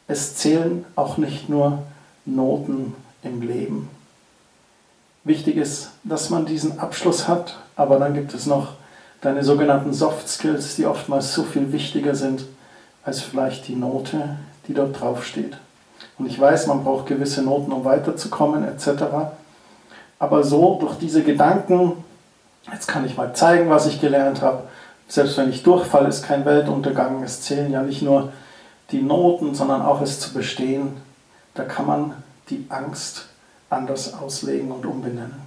es 0.06 0.36
zählen 0.36 0.86
auch 0.96 1.18
nicht 1.18 1.50
nur 1.50 1.82
Noten 2.34 2.94
im 3.22 3.42
Leben. 3.42 3.88
Wichtig 5.24 5.56
ist, 5.56 5.90
dass 6.04 6.30
man 6.30 6.46
diesen 6.46 6.78
Abschluss 6.78 7.28
hat, 7.28 7.58
aber 7.76 7.98
dann 7.98 8.14
gibt 8.14 8.32
es 8.34 8.46
noch 8.46 8.74
deine 9.20 9.42
sogenannten 9.42 9.92
Soft 9.92 10.28
Skills, 10.28 10.76
die 10.76 10.86
oftmals 10.86 11.34
so 11.34 11.42
viel 11.42 11.72
wichtiger 11.72 12.14
sind 12.14 12.44
als 13.04 13.20
vielleicht 13.20 13.68
die 13.68 13.74
Note, 13.74 14.36
die 14.66 14.74
dort 14.74 15.00
drauf 15.00 15.24
steht. 15.24 15.56
Und 16.18 16.26
ich 16.26 16.38
weiß, 16.38 16.66
man 16.66 16.84
braucht 16.84 17.06
gewisse 17.06 17.42
Noten, 17.42 17.72
um 17.72 17.84
weiterzukommen, 17.84 18.64
etc. 18.64 19.04
Aber 20.18 20.44
so 20.44 20.78
durch 20.80 20.96
diese 20.96 21.22
Gedanken, 21.22 21.92
jetzt 22.72 22.86
kann 22.86 23.04
ich 23.04 23.16
mal 23.16 23.34
zeigen, 23.34 23.70
was 23.70 23.86
ich 23.86 24.00
gelernt 24.00 24.42
habe. 24.42 24.64
Selbst 25.08 25.38
wenn 25.38 25.50
ich 25.50 25.62
durchfalle, 25.62 26.08
ist 26.08 26.24
kein 26.24 26.44
Weltuntergang. 26.44 27.22
Es 27.22 27.42
zählen 27.42 27.72
ja 27.72 27.82
nicht 27.82 28.02
nur 28.02 28.32
die 28.90 29.00
Noten, 29.00 29.54
sondern 29.54 29.82
auch 29.82 30.02
es 30.02 30.20
zu 30.20 30.34
bestehen. 30.34 30.96
Da 31.58 31.64
kann 31.64 31.86
man 31.86 32.14
die 32.50 32.66
Angst 32.68 33.26
anders 33.68 34.14
auslegen 34.14 34.70
und 34.70 34.86
umbenennen. 34.86 35.42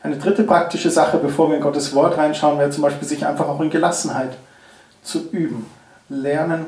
Eine 0.00 0.16
dritte 0.16 0.44
praktische 0.44 0.90
Sache, 0.90 1.18
bevor 1.18 1.48
wir 1.48 1.56
in 1.56 1.62
Gottes 1.62 1.92
Wort 1.92 2.16
reinschauen, 2.16 2.56
wäre 2.56 2.70
zum 2.70 2.82
Beispiel, 2.82 3.08
sich 3.08 3.26
einfach 3.26 3.48
auch 3.48 3.60
in 3.60 3.68
Gelassenheit 3.68 4.36
zu 5.02 5.28
üben. 5.30 5.66
lernen 6.08 6.66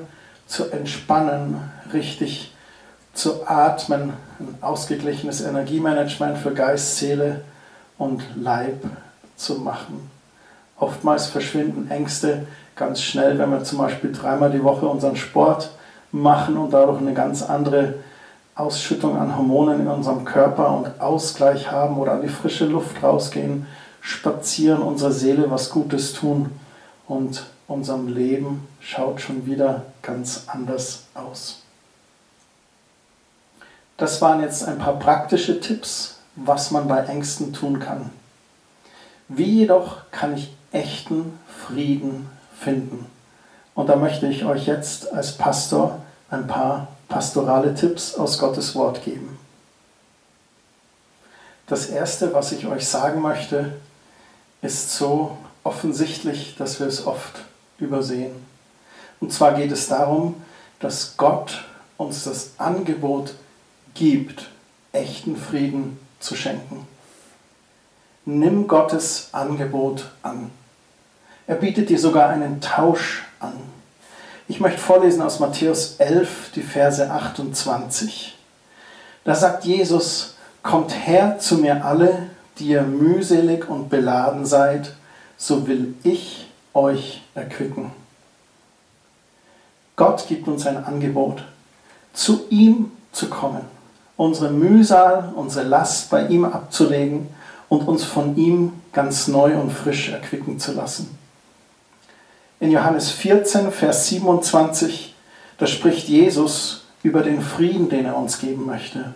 zu 0.49 0.71
entspannen, 0.71 1.61
richtig 1.93 2.53
zu 3.15 3.47
atmen, 3.47 4.15
ein 4.41 4.59
ausgeglichenes 4.63 5.43
Energiemanagement 5.43 6.39
für 6.39 6.53
Geist, 6.53 6.97
Seele 6.97 7.43
und 7.99 8.25
Leib 8.35 8.83
zu 9.37 9.57
machen. 9.57 10.11
Oftmals 10.77 11.27
verschwinden 11.27 11.89
Ängste 11.89 12.49
ganz 12.75 13.01
schnell, 13.01 13.39
wenn 13.39 13.51
wir 13.51 13.63
zum 13.63 13.79
Beispiel 13.79 14.13
dreimal 14.13 14.51
die 14.51 14.65
Woche 14.65 14.87
unseren 14.87 15.17
Sport 15.17 15.71
machen 16.11 16.57
und 16.57 16.73
dadurch 16.73 16.99
eine 16.99 17.15
ganz 17.15 17.43
andere 17.43 17.95
Ausschüttung 18.57 19.19
an 19.19 19.37
Hormonen 19.37 19.81
in 19.81 19.87
unserem 19.87 20.25
Körper 20.25 20.75
und 20.75 21.01
Ausgleich 21.01 21.71
haben 21.71 21.99
oder 21.99 22.13
an 22.13 22.23
die 22.23 22.29
frische 22.29 22.65
Luft 22.65 23.03
rausgehen, 23.03 23.67
spazieren, 24.01 24.81
unserer 24.81 25.13
Seele 25.13 25.51
was 25.51 25.69
Gutes 25.69 26.15
tun 26.15 26.51
und 27.07 27.45
unserem 27.69 28.09
Leben 28.09 28.67
schaut 28.81 29.21
schon 29.21 29.45
wieder 29.45 29.83
ganz 30.01 30.45
anders 30.47 31.05
aus. 31.15 31.63
Das 33.99 34.23
waren 34.23 34.41
jetzt 34.41 34.65
ein 34.65 34.79
paar 34.79 34.99
praktische 34.99 35.61
Tipps, 35.61 36.19
was 36.35 36.71
man 36.71 36.89
bei 36.89 37.01
Ängsten 37.05 37.53
tun 37.53 37.79
kann. 37.79 38.11
Wie 39.29 39.61
jedoch 39.61 40.11
kann 40.11 40.35
ich 40.35 40.55
echten 40.73 41.39
Frieden 41.67 42.31
finden? 42.59 43.07
Und 43.75 43.89
da 43.89 43.97
möchte 43.97 44.27
ich 44.27 44.45
euch 44.45 44.67
jetzt 44.67 45.13
als 45.13 45.33
Pastor 45.33 46.01
ein 46.31 46.47
paar 46.47 46.89
pastorale 47.09 47.75
Tipps 47.75 48.15
aus 48.15 48.39
Gottes 48.39 48.75
Wort 48.75 49.05
geben. 49.05 49.39
Das 51.67 51.87
Erste, 51.87 52.33
was 52.33 52.53
ich 52.53 52.67
euch 52.67 52.87
sagen 52.87 53.21
möchte, 53.21 53.73
ist 54.63 54.97
so 54.97 55.37
offensichtlich, 55.65 56.55
dass 56.57 56.79
wir 56.79 56.87
es 56.87 57.07
oft 57.07 57.45
übersehen. 57.79 58.35
Und 59.21 59.33
zwar 59.33 59.55
geht 59.55 59.73
es 59.73 59.89
darum, 59.89 60.43
dass 60.79 61.17
Gott 61.17 61.65
uns 61.97 62.25
das 62.25 62.53
Angebot 62.59 63.35
gibt, 63.95 64.51
echten 64.93 65.37
Frieden 65.37 65.99
zu 66.21 66.37
schenken. 66.37 66.87
Nimm 68.25 68.69
Gottes 68.69 69.29
Angebot 69.33 70.11
an. 70.23 70.51
Er 71.47 71.57
bietet 71.57 71.89
dir 71.91 71.99
sogar 71.99 72.29
einen 72.29 72.61
Tausch 72.61 73.25
an. 73.41 73.55
Ich 74.49 74.61
möchte 74.61 74.79
vorlesen 74.79 75.23
aus 75.23 75.41
Matthäus 75.41 75.97
11, 75.99 76.53
die 76.55 76.63
Verse 76.63 77.11
28. 77.11 78.39
Da 79.25 79.35
sagt 79.35 79.65
Jesus, 79.65 80.37
kommt 80.63 80.93
her 80.93 81.41
zu 81.41 81.59
mir 81.59 81.85
alle, 81.85 82.31
die 82.59 82.69
ihr 82.69 82.83
mühselig 82.83 83.69
und 83.69 83.89
beladen 83.89 84.47
seid, 84.47 84.95
so 85.37 85.67
will 85.67 85.95
ich 86.05 86.47
euch 86.75 87.23
erquicken. 87.35 87.91
Gott 89.97 90.29
gibt 90.29 90.47
uns 90.47 90.65
ein 90.65 90.85
Angebot, 90.85 91.43
zu 92.13 92.47
ihm 92.49 92.93
zu 93.11 93.29
kommen, 93.29 93.63
unsere 94.17 94.53
Mühsal, 94.53 95.33
unsere 95.35 95.67
Last 95.67 96.09
bei 96.09 96.29
ihm 96.29 96.45
abzulegen 96.45 97.29
und 97.69 97.89
uns 97.89 98.05
von 98.05 98.37
ihm 98.37 98.75
ganz 98.93 99.27
neu 99.27 99.59
und 99.59 99.73
frisch 99.73 100.11
erquicken 100.11 100.61
zu 100.61 100.73
lassen. 100.73 101.19
In 102.59 102.71
Johannes 102.71 103.11
14, 103.11 103.71
Vers 103.71 104.09
27, 104.09 105.15
da 105.59 105.67
spricht 105.67 106.09
Jesus 106.09 106.87
über 107.03 107.23
den 107.23 107.43
Frieden, 107.43 107.91
den 107.91 108.07
er 108.07 108.17
uns 108.17 108.39
geben 108.39 108.65
möchte. 108.65 109.13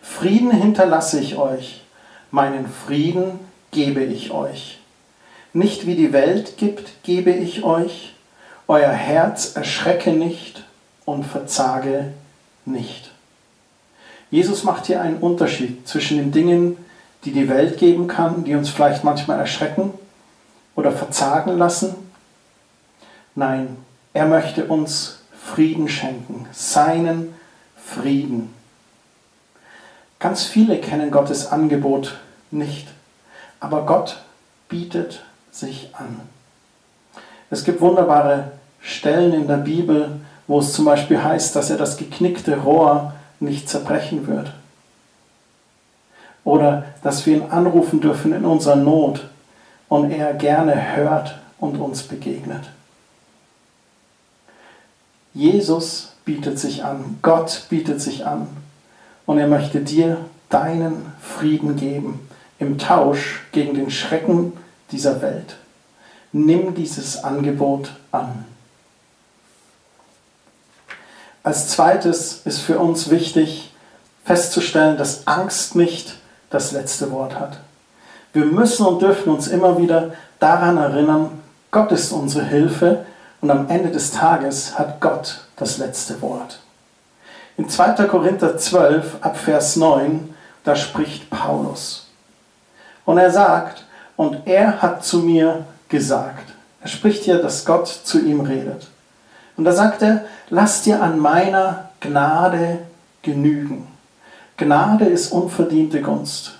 Frieden 0.00 0.52
hinterlasse 0.52 1.18
ich 1.18 1.36
euch, 1.36 1.82
meinen 2.30 2.68
Frieden 2.68 3.40
gebe 3.72 4.04
ich 4.04 4.30
euch. 4.30 4.78
Nicht 5.52 5.86
wie 5.86 5.96
die 5.96 6.12
Welt 6.12 6.58
gibt, 6.58 7.02
gebe 7.02 7.32
ich 7.32 7.64
euch. 7.64 8.14
Euer 8.68 8.92
Herz 8.92 9.56
erschrecke 9.56 10.10
nicht 10.12 10.64
und 11.04 11.24
verzage 11.24 12.12
nicht. 12.64 13.10
Jesus 14.30 14.62
macht 14.62 14.86
hier 14.86 15.00
einen 15.00 15.18
Unterschied 15.18 15.88
zwischen 15.88 16.18
den 16.18 16.30
Dingen, 16.30 16.76
die 17.24 17.32
die 17.32 17.48
Welt 17.48 17.78
geben 17.78 18.06
kann, 18.06 18.44
die 18.44 18.54
uns 18.54 18.70
vielleicht 18.70 19.02
manchmal 19.02 19.40
erschrecken 19.40 19.92
oder 20.76 20.92
verzagen 20.92 21.58
lassen. 21.58 21.94
Nein, 23.36 23.76
er 24.14 24.24
möchte 24.24 24.64
uns 24.64 25.18
Frieden 25.38 25.88
schenken, 25.88 26.46
seinen 26.52 27.34
Frieden. 27.76 28.54
Ganz 30.18 30.44
viele 30.44 30.78
kennen 30.78 31.10
Gottes 31.10 31.52
Angebot 31.52 32.16
nicht, 32.50 32.88
aber 33.60 33.84
Gott 33.84 34.22
bietet 34.70 35.22
sich 35.52 35.90
an. 35.92 36.22
Es 37.50 37.64
gibt 37.64 37.82
wunderbare 37.82 38.52
Stellen 38.80 39.34
in 39.34 39.46
der 39.46 39.58
Bibel, 39.58 40.18
wo 40.46 40.60
es 40.60 40.72
zum 40.72 40.86
Beispiel 40.86 41.22
heißt, 41.22 41.54
dass 41.54 41.68
er 41.68 41.76
das 41.76 41.98
geknickte 41.98 42.56
Rohr 42.56 43.12
nicht 43.38 43.68
zerbrechen 43.68 44.26
wird. 44.26 44.54
Oder 46.42 46.86
dass 47.02 47.26
wir 47.26 47.36
ihn 47.36 47.50
anrufen 47.50 48.00
dürfen 48.00 48.32
in 48.32 48.46
unserer 48.46 48.76
Not 48.76 49.28
und 49.88 50.10
er 50.10 50.32
gerne 50.32 50.96
hört 50.96 51.38
und 51.58 51.76
uns 51.76 52.02
begegnet. 52.02 52.70
Jesus 55.36 56.12
bietet 56.24 56.58
sich 56.58 56.82
an, 56.82 57.18
Gott 57.20 57.66
bietet 57.68 58.00
sich 58.00 58.24
an 58.24 58.46
und 59.26 59.36
er 59.36 59.48
möchte 59.48 59.80
dir 59.80 60.16
deinen 60.48 61.12
Frieden 61.20 61.76
geben 61.76 62.26
im 62.58 62.78
Tausch 62.78 63.42
gegen 63.52 63.74
den 63.74 63.90
Schrecken 63.90 64.54
dieser 64.92 65.20
Welt. 65.20 65.56
Nimm 66.32 66.74
dieses 66.74 67.22
Angebot 67.22 67.90
an. 68.12 68.46
Als 71.42 71.68
zweites 71.68 72.40
ist 72.46 72.60
für 72.60 72.78
uns 72.78 73.10
wichtig 73.10 73.74
festzustellen, 74.24 74.96
dass 74.96 75.26
Angst 75.26 75.74
nicht 75.76 76.16
das 76.48 76.72
letzte 76.72 77.12
Wort 77.12 77.38
hat. 77.38 77.58
Wir 78.32 78.46
müssen 78.46 78.86
und 78.86 79.02
dürfen 79.02 79.34
uns 79.34 79.48
immer 79.48 79.78
wieder 79.78 80.14
daran 80.40 80.78
erinnern, 80.78 81.42
Gott 81.70 81.92
ist 81.92 82.10
unsere 82.10 82.46
Hilfe 82.46 83.04
und 83.46 83.52
am 83.52 83.70
Ende 83.70 83.90
des 83.90 84.10
Tages 84.10 84.76
hat 84.76 85.00
Gott 85.00 85.42
das 85.54 85.78
letzte 85.78 86.20
Wort. 86.20 86.58
In 87.56 87.68
2. 87.68 87.92
Korinther 88.06 88.58
12 88.58 89.18
ab 89.20 89.36
Vers 89.36 89.76
9, 89.76 90.34
da 90.64 90.74
spricht 90.74 91.30
Paulus. 91.30 92.08
Und 93.04 93.18
er 93.18 93.30
sagt, 93.30 93.84
und 94.16 94.48
er 94.48 94.82
hat 94.82 95.04
zu 95.04 95.20
mir 95.20 95.64
gesagt. 95.88 96.42
Er 96.80 96.88
spricht 96.88 97.22
hier, 97.22 97.40
dass 97.40 97.64
Gott 97.64 97.86
zu 97.86 98.18
ihm 98.18 98.40
redet. 98.40 98.88
Und 99.56 99.64
da 99.64 99.70
sagt 99.70 100.02
er, 100.02 100.24
lass 100.50 100.82
dir 100.82 101.00
an 101.00 101.20
meiner 101.20 101.90
Gnade 102.00 102.80
genügen. 103.22 103.86
Gnade 104.56 105.04
ist 105.04 105.30
unverdiente 105.30 106.02
Gunst. 106.02 106.58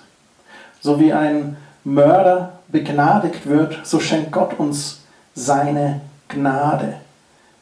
So 0.79 1.01
wie 1.01 1.11
ein 1.11 1.57
Mörder 1.83 2.59
begnadigt 2.69 3.45
wird, 3.45 3.85
so 3.85 3.99
schenkt 3.99 4.31
Gott 4.31 4.57
uns 4.57 5.01
seine 5.35 5.99
Gnade. 6.27 6.95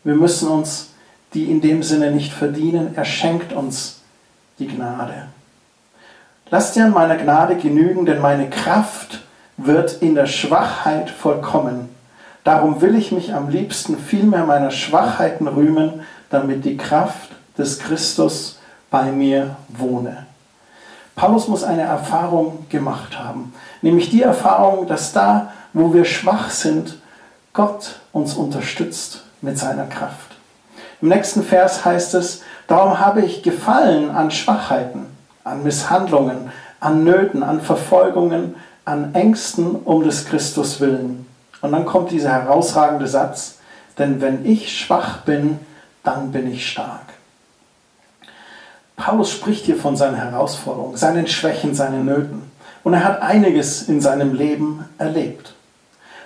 Wir 0.04 0.16
müssen 0.16 0.50
uns 0.50 0.92
die 1.34 1.52
in 1.52 1.62
dem 1.62 1.84
Sinne 1.84 2.12
nicht 2.12 2.32
verdienen. 2.32 2.94
Er 2.96 3.06
schenkt 3.06 3.54
uns 3.54 4.02
die 4.58 4.68
Gnade. 4.68 5.28
Lass 6.50 6.74
dir 6.74 6.86
an 6.86 6.94
meiner 6.94 7.18
Gnade 7.18 7.56
genügen, 7.56 8.06
denn 8.06 8.22
meine 8.22 8.50
Kraft 8.50 9.22
wird 9.58 10.02
in 10.02 10.16
der 10.16 10.28
Schwachheit 10.28 11.10
vollkommen. 11.10 11.90
Darum 12.44 12.82
will 12.82 12.96
ich 12.96 13.12
mich 13.12 13.34
am 13.34 13.50
liebsten 13.50 13.98
vielmehr 13.98 14.46
meiner 14.46 14.72
Schwachheiten 14.72 15.48
rühmen, 15.48 16.02
damit 16.30 16.64
die 16.64 16.78
Kraft 16.78 17.32
des 17.58 17.80
Christus 17.80 18.60
bei 18.92 19.12
mir 19.12 19.58
wohne. 19.70 20.26
Paulus 21.16 21.48
muss 21.48 21.64
eine 21.64 21.82
Erfahrung 21.82 22.68
gemacht 22.70 23.18
haben, 23.18 23.54
nämlich 23.82 24.10
die 24.10 24.22
Erfahrung, 24.22 24.86
dass 24.86 25.14
da, 25.14 25.52
wo 25.74 25.94
wir 25.94 26.06
schwach 26.06 26.50
sind, 26.50 26.98
Gott 27.56 28.02
uns 28.12 28.34
unterstützt 28.34 29.24
mit 29.42 29.58
seiner 29.58 29.86
Kraft. 29.86 30.36
Im 31.02 31.08
nächsten 31.08 31.42
Vers 31.42 31.86
heißt 31.86 32.14
es, 32.16 32.42
darum 32.68 33.00
habe 33.00 33.22
ich 33.22 33.44
Gefallen 33.44 34.12
an 34.12 34.30
Schwachheiten, 34.30 35.06
an 35.46 35.64
Misshandlungen, 35.64 36.52
an 36.82 37.06
Nöten, 37.06 37.44
an 37.44 37.62
Verfolgungen, 37.62 38.56
an 38.84 39.16
Ängsten 39.16 39.74
um 39.74 40.04
des 40.04 40.26
Christus 40.26 40.82
willen. 40.82 41.26
Und 41.62 41.72
dann 41.72 41.86
kommt 41.86 42.12
dieser 42.12 42.32
herausragende 42.32 43.08
Satz, 43.08 43.60
denn 43.98 44.20
wenn 44.20 44.46
ich 44.46 44.78
schwach 44.78 45.20
bin, 45.22 45.60
dann 46.04 46.34
bin 46.34 46.52
ich 46.52 46.70
stark. 46.70 47.14
Paulus 48.98 49.32
spricht 49.32 49.66
hier 49.66 49.78
von 49.78 49.96
seinen 49.96 50.16
Herausforderungen, 50.16 50.98
seinen 50.98 51.28
Schwächen, 51.28 51.74
seinen 51.74 52.06
Nöten. 52.06 52.52
Und 52.84 52.94
er 52.94 53.06
hat 53.06 53.22
einiges 53.22 53.84
in 53.84 54.02
seinem 54.02 54.34
Leben 54.34 54.86
erlebt. 54.98 55.56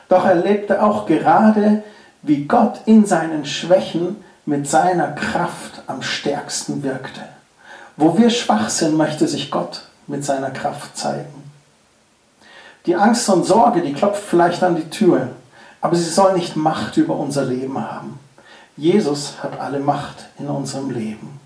Doch 0.09 0.25
er 0.25 0.31
erlebte 0.31 0.83
auch 0.83 1.05
gerade, 1.05 1.83
wie 2.21 2.45
Gott 2.45 2.81
in 2.85 3.05
seinen 3.05 3.45
Schwächen 3.45 4.17
mit 4.45 4.67
seiner 4.67 5.09
Kraft 5.09 5.83
am 5.87 6.01
stärksten 6.01 6.83
wirkte. 6.83 7.21
Wo 7.95 8.17
wir 8.17 8.29
schwach 8.29 8.69
sind, 8.69 8.97
möchte 8.97 9.27
sich 9.27 9.51
Gott 9.51 9.83
mit 10.07 10.25
seiner 10.25 10.49
Kraft 10.49 10.97
zeigen. 10.97 11.51
Die 12.85 12.95
Angst 12.95 13.29
und 13.29 13.45
Sorge, 13.45 13.81
die 13.81 13.93
klopft 13.93 14.23
vielleicht 14.23 14.63
an 14.63 14.75
die 14.75 14.89
Tür, 14.89 15.29
aber 15.79 15.95
sie 15.95 16.09
soll 16.09 16.33
nicht 16.33 16.55
Macht 16.55 16.97
über 16.97 17.15
unser 17.15 17.45
Leben 17.45 17.79
haben. 17.79 18.19
Jesus 18.75 19.43
hat 19.43 19.59
alle 19.59 19.79
Macht 19.79 20.25
in 20.39 20.47
unserem 20.47 20.89
Leben. 20.89 21.39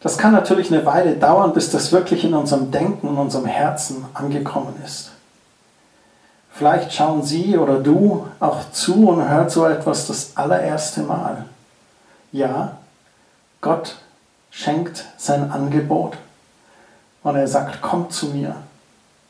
Das 0.00 0.18
kann 0.18 0.32
natürlich 0.32 0.70
eine 0.72 0.84
Weile 0.84 1.16
dauern, 1.16 1.52
bis 1.52 1.70
das 1.70 1.90
wirklich 1.90 2.24
in 2.24 2.34
unserem 2.34 2.70
Denken, 2.70 3.08
in 3.08 3.16
unserem 3.16 3.46
Herzen 3.46 4.04
angekommen 4.14 4.74
ist. 4.84 5.12
Vielleicht 6.58 6.92
schauen 6.92 7.22
Sie 7.22 7.56
oder 7.56 7.78
du 7.78 8.26
auch 8.40 8.72
zu 8.72 9.10
und 9.10 9.28
hört 9.28 9.52
so 9.52 9.64
etwas 9.64 10.08
das 10.08 10.32
allererste 10.36 11.02
Mal. 11.02 11.44
Ja, 12.32 12.78
Gott 13.60 13.94
schenkt 14.50 15.04
sein 15.16 15.52
Angebot 15.52 16.16
und 17.22 17.36
er 17.36 17.46
sagt, 17.46 17.80
komm 17.80 18.10
zu 18.10 18.30
mir, 18.30 18.56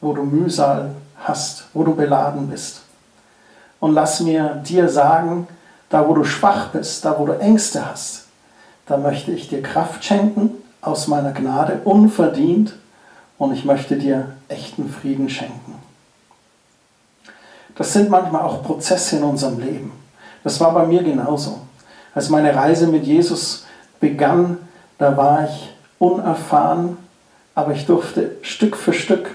wo 0.00 0.14
du 0.14 0.22
Mühsal 0.22 0.92
hast, 1.22 1.66
wo 1.74 1.84
du 1.84 1.94
beladen 1.94 2.48
bist. 2.48 2.80
Und 3.78 3.92
lass 3.92 4.20
mir 4.20 4.62
dir 4.66 4.88
sagen, 4.88 5.48
da 5.90 6.08
wo 6.08 6.14
du 6.14 6.24
schwach 6.24 6.68
bist, 6.68 7.04
da 7.04 7.18
wo 7.18 7.26
du 7.26 7.38
Ängste 7.38 7.84
hast, 7.84 8.24
da 8.86 8.96
möchte 8.96 9.32
ich 9.32 9.50
dir 9.50 9.62
Kraft 9.62 10.02
schenken 10.02 10.52
aus 10.80 11.08
meiner 11.08 11.32
Gnade, 11.32 11.82
unverdient, 11.84 12.72
und 13.36 13.52
ich 13.52 13.66
möchte 13.66 13.96
dir 13.96 14.30
echten 14.48 14.88
Frieden 14.88 15.28
schenken. 15.28 15.77
Das 17.78 17.92
sind 17.92 18.10
manchmal 18.10 18.42
auch 18.42 18.64
Prozesse 18.64 19.16
in 19.16 19.22
unserem 19.22 19.60
Leben. 19.60 19.92
Das 20.42 20.60
war 20.60 20.74
bei 20.74 20.84
mir 20.84 21.02
genauso. 21.02 21.60
Als 22.12 22.28
meine 22.28 22.54
Reise 22.54 22.88
mit 22.88 23.04
Jesus 23.04 23.66
begann, 24.00 24.58
da 24.98 25.16
war 25.16 25.44
ich 25.44 25.72
unerfahren, 26.00 26.98
aber 27.54 27.72
ich 27.72 27.86
durfte 27.86 28.32
Stück 28.42 28.76
für 28.76 28.92
Stück 28.92 29.30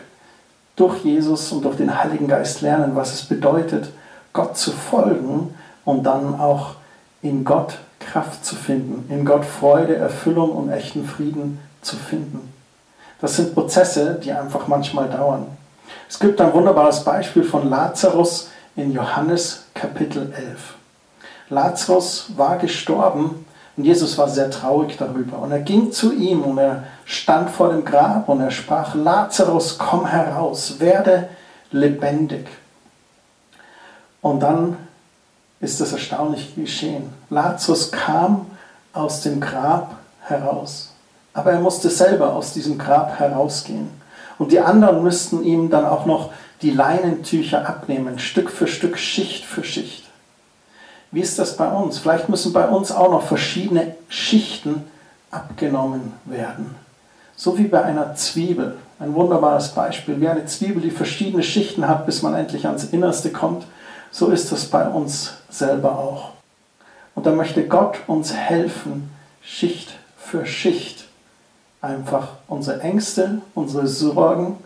durch 0.75 1.05
Jesus 1.05 1.53
und 1.53 1.63
durch 1.63 1.77
den 1.77 1.97
Heiligen 1.97 2.27
Geist 2.27 2.61
lernen, 2.61 2.95
was 2.95 3.13
es 3.13 3.23
bedeutet, 3.23 3.91
Gott 4.33 4.57
zu 4.57 4.71
folgen 4.71 5.53
und 5.85 6.03
dann 6.03 6.37
auch 6.37 6.75
in 7.21 7.45
Gott 7.45 7.77
Kraft 7.99 8.43
zu 8.43 8.55
finden, 8.55 9.05
in 9.09 9.23
Gott 9.23 9.45
Freude, 9.45 9.95
Erfüllung 9.95 10.51
und 10.51 10.69
echten 10.69 11.05
Frieden 11.05 11.59
zu 11.81 11.95
finden. 11.95 12.51
Das 13.21 13.37
sind 13.37 13.53
Prozesse, 13.53 14.19
die 14.21 14.33
einfach 14.33 14.67
manchmal 14.67 15.09
dauern. 15.09 15.47
Es 16.09 16.19
gibt 16.19 16.39
ein 16.41 16.53
wunderbares 16.53 17.03
Beispiel 17.03 17.43
von 17.43 17.69
Lazarus 17.69 18.49
in 18.75 18.91
Johannes 18.91 19.65
Kapitel 19.73 20.33
11. 20.33 20.75
Lazarus 21.49 22.27
war 22.35 22.57
gestorben 22.57 23.45
und 23.75 23.83
Jesus 23.83 24.17
war 24.17 24.29
sehr 24.29 24.51
traurig 24.51 24.97
darüber. 24.97 25.39
Und 25.39 25.51
er 25.51 25.59
ging 25.59 25.91
zu 25.91 26.13
ihm 26.13 26.41
und 26.43 26.57
er 26.57 26.83
stand 27.05 27.49
vor 27.49 27.69
dem 27.69 27.83
Grab 27.83 28.29
und 28.29 28.41
er 28.41 28.51
sprach, 28.51 28.95
Lazarus, 28.95 29.77
komm 29.77 30.05
heraus, 30.05 30.79
werde 30.79 31.29
lebendig. 31.71 32.47
Und 34.21 34.39
dann 34.41 34.77
ist 35.59 35.81
das 35.81 35.91
erstaunlich 35.91 36.55
geschehen. 36.55 37.09
Lazarus 37.29 37.91
kam 37.91 38.45
aus 38.93 39.21
dem 39.21 39.41
Grab 39.41 39.95
heraus, 40.21 40.91
aber 41.33 41.51
er 41.51 41.59
musste 41.59 41.89
selber 41.89 42.33
aus 42.33 42.53
diesem 42.53 42.77
Grab 42.77 43.19
herausgehen. 43.19 43.89
Und 44.37 44.51
die 44.51 44.59
anderen 44.59 45.03
müssten 45.03 45.43
ihm 45.43 45.69
dann 45.69 45.85
auch 45.85 46.05
noch 46.05 46.31
die 46.61 46.71
Leinentücher 46.71 47.67
abnehmen, 47.67 48.19
Stück 48.19 48.49
für 48.49 48.67
Stück, 48.67 48.97
Schicht 48.97 49.45
für 49.45 49.63
Schicht. 49.63 50.05
Wie 51.11 51.19
ist 51.19 51.37
das 51.37 51.57
bei 51.57 51.69
uns? 51.69 51.99
Vielleicht 51.99 52.29
müssen 52.29 52.53
bei 52.53 52.67
uns 52.67 52.91
auch 52.91 53.11
noch 53.11 53.23
verschiedene 53.23 53.95
Schichten 54.09 54.83
abgenommen 55.29 56.13
werden. 56.25 56.75
So 57.35 57.57
wie 57.57 57.65
bei 57.65 57.83
einer 57.83 58.15
Zwiebel. 58.15 58.77
Ein 58.99 59.13
wunderbares 59.13 59.69
Beispiel. 59.69 60.19
Wie 60.21 60.27
eine 60.27 60.45
Zwiebel, 60.45 60.81
die 60.81 60.91
verschiedene 60.91 61.43
Schichten 61.43 61.87
hat, 61.87 62.05
bis 62.05 62.21
man 62.21 62.33
endlich 62.33 62.65
ans 62.65 62.85
Innerste 62.85 63.31
kommt, 63.31 63.65
so 64.11 64.27
ist 64.27 64.51
das 64.51 64.65
bei 64.65 64.87
uns 64.87 65.33
selber 65.49 65.97
auch. 65.99 66.31
Und 67.15 67.25
da 67.25 67.31
möchte 67.31 67.67
Gott 67.67 67.99
uns 68.07 68.33
helfen, 68.33 69.11
Schicht 69.41 69.89
für 70.17 70.45
Schicht 70.45 71.02
einfach 71.83 72.29
unsere 72.47 72.81
Ängste, 72.81 73.41
unsere 73.53 73.87
Sorgen 73.87 74.57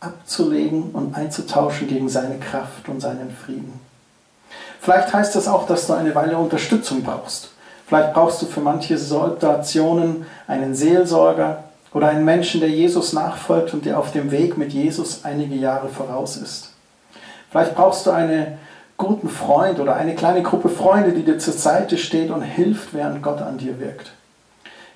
abzulegen 0.00 0.90
und 0.92 1.16
einzutauschen 1.16 1.88
gegen 1.88 2.08
seine 2.08 2.38
Kraft 2.38 2.88
und 2.88 3.00
seinen 3.00 3.30
Frieden. 3.30 3.80
Vielleicht 4.80 5.12
heißt 5.12 5.34
das 5.34 5.48
auch, 5.48 5.66
dass 5.66 5.86
du 5.86 5.94
eine 5.94 6.14
Weile 6.14 6.36
Unterstützung 6.36 7.02
brauchst. 7.02 7.50
Vielleicht 7.86 8.12
brauchst 8.12 8.42
du 8.42 8.46
für 8.46 8.60
manche 8.60 8.98
Situationen 8.98 10.26
einen 10.46 10.74
Seelsorger 10.74 11.64
oder 11.94 12.08
einen 12.08 12.24
Menschen, 12.24 12.60
der 12.60 12.70
Jesus 12.70 13.12
nachfolgt 13.12 13.72
und 13.74 13.84
der 13.84 13.98
auf 13.98 14.12
dem 14.12 14.30
Weg 14.30 14.58
mit 14.58 14.72
Jesus 14.72 15.24
einige 15.24 15.54
Jahre 15.54 15.88
voraus 15.88 16.36
ist. 16.36 16.70
Vielleicht 17.50 17.74
brauchst 17.74 18.06
du 18.06 18.10
einen 18.10 18.58
guten 18.96 19.28
Freund 19.28 19.78
oder 19.78 19.94
eine 19.96 20.14
kleine 20.14 20.42
Gruppe 20.42 20.68
Freunde, 20.68 21.12
die 21.12 21.22
dir 21.22 21.38
zur 21.38 21.54
Seite 21.54 21.96
steht 21.96 22.30
und 22.30 22.42
hilft, 22.42 22.92
während 22.92 23.22
Gott 23.22 23.40
an 23.40 23.58
dir 23.58 23.78
wirkt. 23.78 24.12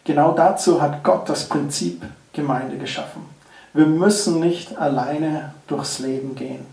Genau 0.06 0.30
dazu 0.30 0.80
hat 0.80 1.02
Gott 1.02 1.28
das 1.28 1.48
Prinzip 1.48 2.00
Gemeinde 2.32 2.78
geschaffen. 2.78 3.22
Wir 3.74 3.86
müssen 3.86 4.38
nicht 4.38 4.78
alleine 4.78 5.52
durchs 5.66 5.98
Leben 5.98 6.36
gehen. 6.36 6.64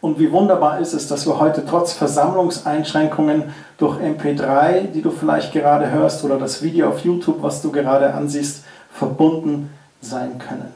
Und 0.00 0.20
wie 0.20 0.30
wunderbar 0.30 0.78
ist 0.78 0.92
es, 0.92 1.08
dass 1.08 1.26
wir 1.26 1.40
heute 1.40 1.66
trotz 1.66 1.92
Versammlungseinschränkungen 1.94 3.52
durch 3.78 3.98
MP3, 3.98 4.92
die 4.92 5.02
du 5.02 5.10
vielleicht 5.10 5.52
gerade 5.52 5.90
hörst, 5.90 6.22
oder 6.22 6.38
das 6.38 6.62
Video 6.62 6.88
auf 6.88 7.00
YouTube, 7.00 7.42
was 7.42 7.62
du 7.62 7.72
gerade 7.72 8.14
ansiehst, 8.14 8.62
verbunden 8.92 9.70
sein 10.00 10.38
können. 10.38 10.72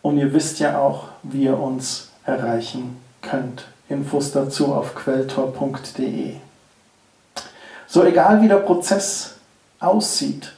Und 0.00 0.16
ihr 0.16 0.32
wisst 0.32 0.60
ja 0.60 0.78
auch, 0.78 1.08
wie 1.24 1.44
ihr 1.44 1.58
uns 1.58 2.10
erreichen 2.24 2.98
könnt. 3.20 3.66
Infos 3.88 4.30
dazu 4.30 4.72
auf 4.72 4.94
quelltor.de. 4.94 6.36
So 7.88 8.04
egal 8.04 8.42
wie 8.42 8.48
der 8.48 8.56
Prozess 8.56 9.35
aussieht. 9.80 10.52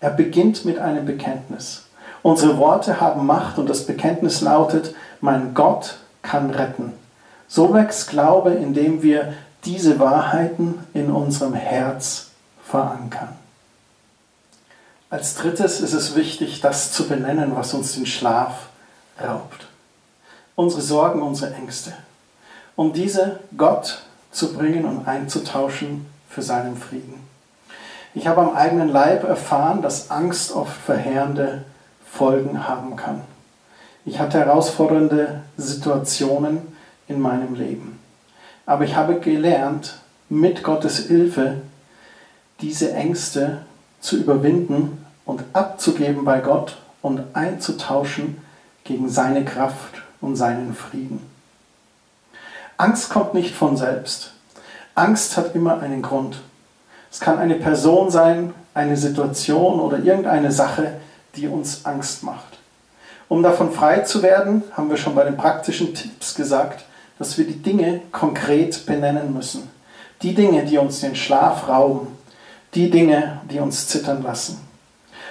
Er 0.00 0.10
beginnt 0.10 0.64
mit 0.64 0.78
einem 0.78 1.06
Bekenntnis. 1.06 1.84
Unsere 2.22 2.58
Worte 2.58 3.00
haben 3.00 3.26
Macht 3.26 3.58
und 3.58 3.68
das 3.68 3.86
Bekenntnis 3.86 4.40
lautet, 4.40 4.94
mein 5.20 5.54
Gott 5.54 5.96
kann 6.22 6.50
retten. 6.50 6.92
So 7.48 7.72
wächst 7.74 8.10
Glaube, 8.10 8.52
indem 8.52 9.02
wir 9.02 9.34
diese 9.64 9.98
Wahrheiten 9.98 10.78
in 10.94 11.10
unserem 11.10 11.54
Herz 11.54 12.30
verankern. 12.62 13.28
Als 15.10 15.36
drittes 15.36 15.80
ist 15.80 15.92
es 15.92 16.16
wichtig, 16.16 16.60
das 16.60 16.92
zu 16.92 17.06
benennen, 17.06 17.54
was 17.54 17.72
uns 17.72 17.94
den 17.94 18.06
Schlaf 18.06 18.68
raubt. 19.22 19.66
Unsere 20.56 20.82
Sorgen, 20.82 21.22
unsere 21.22 21.54
Ängste. 21.54 21.92
Um 22.74 22.92
diese 22.92 23.40
Gott 23.56 24.02
zu 24.32 24.52
bringen 24.52 24.84
und 24.84 25.06
einzutauschen 25.06 26.06
für 26.28 26.42
seinen 26.42 26.76
Frieden. 26.76 27.33
Ich 28.14 28.28
habe 28.28 28.42
am 28.42 28.54
eigenen 28.54 28.88
Leib 28.88 29.24
erfahren, 29.24 29.82
dass 29.82 30.10
Angst 30.10 30.52
oft 30.52 30.76
verheerende 30.76 31.64
Folgen 32.06 32.68
haben 32.68 32.94
kann. 32.94 33.22
Ich 34.04 34.20
hatte 34.20 34.38
herausfordernde 34.38 35.42
Situationen 35.56 36.62
in 37.08 37.20
meinem 37.20 37.54
Leben. 37.54 37.98
Aber 38.66 38.84
ich 38.84 38.94
habe 38.94 39.18
gelernt, 39.18 39.98
mit 40.28 40.62
Gottes 40.62 40.98
Hilfe 41.06 41.62
diese 42.60 42.92
Ängste 42.92 43.62
zu 44.00 44.16
überwinden 44.16 45.04
und 45.24 45.42
abzugeben 45.52 46.24
bei 46.24 46.40
Gott 46.40 46.76
und 47.02 47.22
einzutauschen 47.34 48.38
gegen 48.84 49.08
seine 49.08 49.44
Kraft 49.44 50.02
und 50.20 50.36
seinen 50.36 50.74
Frieden. 50.74 51.20
Angst 52.76 53.10
kommt 53.10 53.34
nicht 53.34 53.54
von 53.54 53.76
selbst. 53.76 54.32
Angst 54.94 55.36
hat 55.36 55.54
immer 55.54 55.80
einen 55.80 56.02
Grund. 56.02 56.40
Es 57.14 57.20
kann 57.20 57.38
eine 57.38 57.54
Person 57.54 58.10
sein, 58.10 58.52
eine 58.74 58.96
Situation 58.96 59.78
oder 59.78 60.00
irgendeine 60.00 60.50
Sache, 60.50 60.94
die 61.36 61.46
uns 61.46 61.84
Angst 61.86 62.24
macht. 62.24 62.58
Um 63.28 63.40
davon 63.40 63.70
frei 63.70 64.00
zu 64.00 64.20
werden, 64.24 64.64
haben 64.72 64.90
wir 64.90 64.96
schon 64.96 65.14
bei 65.14 65.22
den 65.22 65.36
praktischen 65.36 65.94
Tipps 65.94 66.34
gesagt, 66.34 66.84
dass 67.20 67.38
wir 67.38 67.46
die 67.46 67.62
Dinge 67.62 68.00
konkret 68.10 68.84
benennen 68.84 69.32
müssen. 69.32 69.70
Die 70.22 70.34
Dinge, 70.34 70.64
die 70.64 70.76
uns 70.76 71.02
den 71.02 71.14
Schlaf 71.14 71.68
rauben, 71.68 72.08
die 72.74 72.90
Dinge, 72.90 73.42
die 73.48 73.60
uns 73.60 73.86
zittern 73.86 74.24
lassen. 74.24 74.58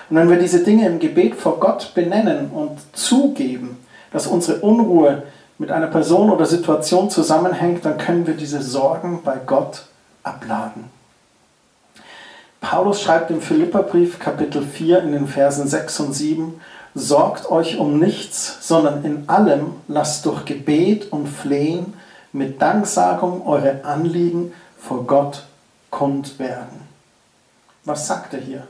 Und 0.09 0.15
wenn 0.15 0.29
wir 0.29 0.39
diese 0.39 0.63
Dinge 0.63 0.87
im 0.87 0.99
Gebet 0.99 1.35
vor 1.35 1.59
Gott 1.59 1.91
benennen 1.93 2.49
und 2.51 2.79
zugeben, 2.93 3.77
dass 4.13 4.25
unsere 4.25 4.61
Unruhe 4.61 5.23
mit 5.57 5.69
einer 5.69 5.87
Person 5.87 6.29
oder 6.29 6.45
Situation 6.45 7.09
zusammenhängt, 7.09 7.83
dann 7.83 7.97
können 7.97 8.25
wir 8.25 8.35
diese 8.35 8.61
Sorgen 8.61 9.19
bei 9.25 9.35
Gott 9.45 9.83
abladen. 10.23 11.02
Paulus 12.63 13.01
schreibt 13.01 13.29
im 13.29 13.41
Philipperbrief 13.41 14.19
Kapitel 14.19 14.65
4 14.65 15.03
in 15.03 15.11
den 15.11 15.27
Versen 15.27 15.67
6 15.67 15.99
und 15.99 16.13
7, 16.13 16.61
Sorgt 16.95 17.51
euch 17.51 17.77
um 17.77 17.99
nichts, 17.99 18.65
sondern 18.65 19.03
in 19.03 19.27
allem 19.27 19.73
lasst 19.89 20.25
durch 20.25 20.45
Gebet 20.45 21.11
und 21.11 21.27
Flehen 21.27 21.93
mit 22.31 22.61
Danksagung 22.61 23.45
eure 23.45 23.83
Anliegen 23.83 24.53
vor 24.79 25.05
Gott 25.05 25.43
kund 25.89 26.39
werden. 26.39 26.87
Was 27.83 28.07
sagt 28.07 28.33
er 28.33 28.39
hier? 28.39 28.65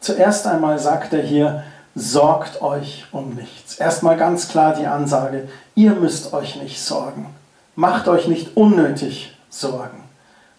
Zuerst 0.00 0.46
einmal 0.46 0.78
sagt 0.78 1.12
er 1.12 1.22
hier, 1.22 1.64
sorgt 1.94 2.62
euch 2.62 3.04
um 3.12 3.34
nichts. 3.34 3.76
Erstmal 3.76 4.16
ganz 4.16 4.48
klar 4.48 4.74
die 4.74 4.86
Ansage, 4.86 5.48
ihr 5.74 5.92
müsst 5.92 6.32
euch 6.32 6.56
nicht 6.56 6.80
sorgen. 6.80 7.26
Macht 7.74 8.08
euch 8.08 8.26
nicht 8.26 8.56
unnötig 8.56 9.36
Sorgen. 9.50 10.02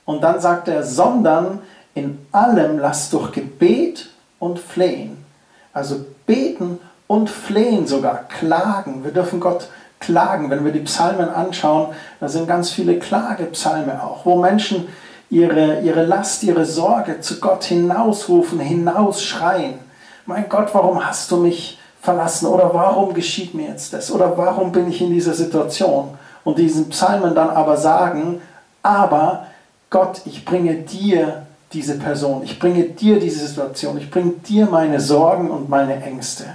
Und 0.06 0.22
dann 0.22 0.40
sagt 0.40 0.68
er, 0.68 0.84
sondern 0.84 1.62
in 1.98 2.20
allem 2.32 2.80
lasst 2.80 3.14
durch 3.14 3.32
Gebet 3.32 4.10
und 4.40 4.60
Flehen. 4.60 5.26
Also 5.74 6.06
beten 6.26 6.80
und 7.08 7.30
flehen 7.30 7.88
sogar, 7.88 8.26
klagen. 8.28 9.04
Wir 9.04 9.12
dürfen 9.12 9.40
Gott 9.40 9.70
klagen. 10.00 10.50
Wenn 10.50 10.66
wir 10.66 10.72
die 10.72 10.82
Psalmen 10.82 11.30
anschauen, 11.30 11.94
da 12.20 12.28
sind 12.28 12.48
ganz 12.48 12.70
viele 12.70 13.00
Klagepsalme 13.00 14.04
auch, 14.04 14.26
wo 14.26 14.38
Menschen 14.38 14.88
ihre, 15.30 15.82
ihre 15.82 16.06
Last, 16.06 16.44
ihre 16.44 16.66
Sorge 16.66 17.20
zu 17.22 17.40
Gott 17.40 17.64
hinausrufen, 17.64 18.60
hinausschreien. 18.60 19.80
Mein 20.26 20.50
Gott, 20.50 20.70
warum 20.74 21.06
hast 21.06 21.32
du 21.32 21.38
mich 21.38 21.80
verlassen? 22.02 22.48
Oder 22.48 22.74
warum 22.74 23.14
geschieht 23.14 23.54
mir 23.54 23.70
jetzt 23.70 23.94
das? 23.94 24.12
Oder 24.12 24.38
warum 24.38 24.72
bin 24.72 24.90
ich 24.90 25.02
in 25.02 25.12
dieser 25.12 25.34
Situation? 25.34 26.18
Und 26.44 26.58
diesen 26.58 26.90
Psalmen 26.90 27.36
dann 27.36 27.50
aber 27.50 27.78
sagen, 27.78 28.42
aber 28.84 29.48
Gott, 29.90 30.22
ich 30.26 30.46
bringe 30.46 30.76
dir 30.76 31.47
diese 31.74 31.98
Person, 31.98 32.44
ich 32.44 32.60
bringe 32.60 32.84
dir 32.84 33.20
diese 33.20 33.46
Situation, 33.46 33.98
ich 33.98 34.10
bringe 34.10 34.34
dir 34.48 34.68
meine 34.68 35.00
Sorgen 35.00 35.50
und 35.50 35.70
meine 35.70 36.02
Ängste. 36.02 36.46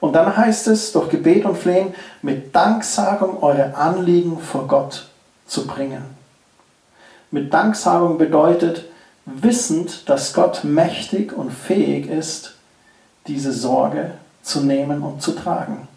Und 0.00 0.12
dann 0.12 0.36
heißt 0.36 0.68
es, 0.68 0.92
durch 0.92 1.08
Gebet 1.08 1.46
und 1.46 1.56
Flehen, 1.56 1.94
mit 2.20 2.54
Danksagung 2.54 3.42
eure 3.42 3.74
Anliegen 3.74 4.38
vor 4.38 4.68
Gott 4.68 5.08
zu 5.46 5.66
bringen. 5.66 6.02
Mit 7.30 7.52
Danksagung 7.54 8.18
bedeutet, 8.18 8.84
wissend, 9.24 10.08
dass 10.08 10.34
Gott 10.34 10.62
mächtig 10.64 11.32
und 11.32 11.50
fähig 11.50 12.06
ist, 12.08 12.54
diese 13.26 13.52
Sorge 13.52 14.12
zu 14.42 14.60
nehmen 14.60 15.02
und 15.02 15.22
zu 15.22 15.32
tragen. 15.32 15.88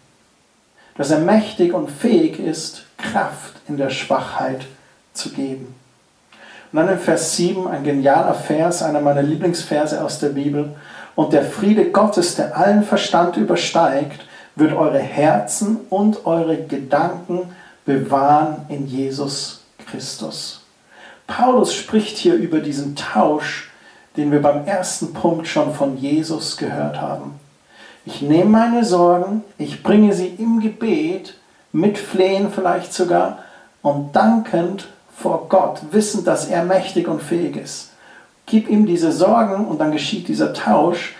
Dass 0.96 1.10
er 1.10 1.20
mächtig 1.20 1.74
und 1.74 1.90
fähig 1.90 2.40
ist, 2.40 2.86
Kraft 2.96 3.56
in 3.68 3.76
der 3.76 3.90
Schwachheit 3.90 4.66
zu 5.12 5.30
geben. 5.30 5.74
Und 6.72 6.78
dann 6.78 6.88
in 6.88 6.98
Vers 6.98 7.36
7 7.36 7.66
ein 7.66 7.84
genialer 7.84 8.34
Vers, 8.34 8.82
einer 8.82 9.00
meiner 9.00 9.22
Lieblingsverse 9.22 10.04
aus 10.04 10.18
der 10.18 10.28
Bibel. 10.30 10.70
Und 11.14 11.32
der 11.32 11.44
Friede 11.44 11.90
Gottes, 11.90 12.36
der 12.36 12.56
allen 12.56 12.82
Verstand 12.82 13.36
übersteigt, 13.36 14.26
wird 14.54 14.72
eure 14.72 14.98
Herzen 14.98 15.78
und 15.88 16.26
eure 16.26 16.56
Gedanken 16.64 17.54
bewahren 17.84 18.66
in 18.68 18.86
Jesus 18.86 19.62
Christus. 19.86 20.62
Paulus 21.26 21.74
spricht 21.74 22.16
hier 22.16 22.34
über 22.34 22.60
diesen 22.60 22.96
Tausch, 22.96 23.70
den 24.16 24.32
wir 24.32 24.42
beim 24.42 24.66
ersten 24.66 25.12
Punkt 25.12 25.46
schon 25.46 25.72
von 25.74 25.96
Jesus 25.96 26.56
gehört 26.56 27.00
haben. 27.00 27.38
Ich 28.04 28.22
nehme 28.22 28.50
meine 28.50 28.84
Sorgen, 28.84 29.44
ich 29.58 29.82
bringe 29.82 30.12
sie 30.12 30.26
im 30.26 30.60
Gebet, 30.60 31.34
mit 31.72 31.98
Flehen 31.98 32.50
vielleicht 32.50 32.92
sogar, 32.92 33.38
und 33.82 34.16
dankend 34.16 34.88
vor 35.18 35.48
Gott, 35.48 35.80
wissend, 35.90 36.26
dass 36.26 36.48
er 36.48 36.64
mächtig 36.64 37.08
und 37.08 37.20
fähig 37.20 37.56
ist 37.56 37.88
gib 38.48 38.68
ihm 38.68 38.86
diese 38.86 39.12
Sorgen 39.12 39.66
und 39.66 39.78
dann 39.78 39.92
geschieht 39.92 40.28
dieser 40.28 40.52
Tausch. 40.52 41.14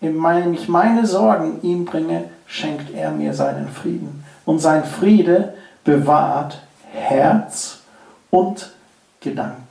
Indem 0.00 0.52
ich 0.54 0.68
meine 0.68 1.06
Sorgen 1.06 1.60
ihm 1.62 1.84
bringe, 1.84 2.24
schenkt 2.46 2.94
er 2.94 3.10
mir 3.10 3.34
seinen 3.34 3.68
Frieden. 3.68 4.24
Und 4.44 4.58
sein 4.58 4.84
Friede 4.84 5.54
bewahrt 5.82 6.60
Herz 6.92 7.78
und 8.30 8.72
Gedanken. 9.20 9.62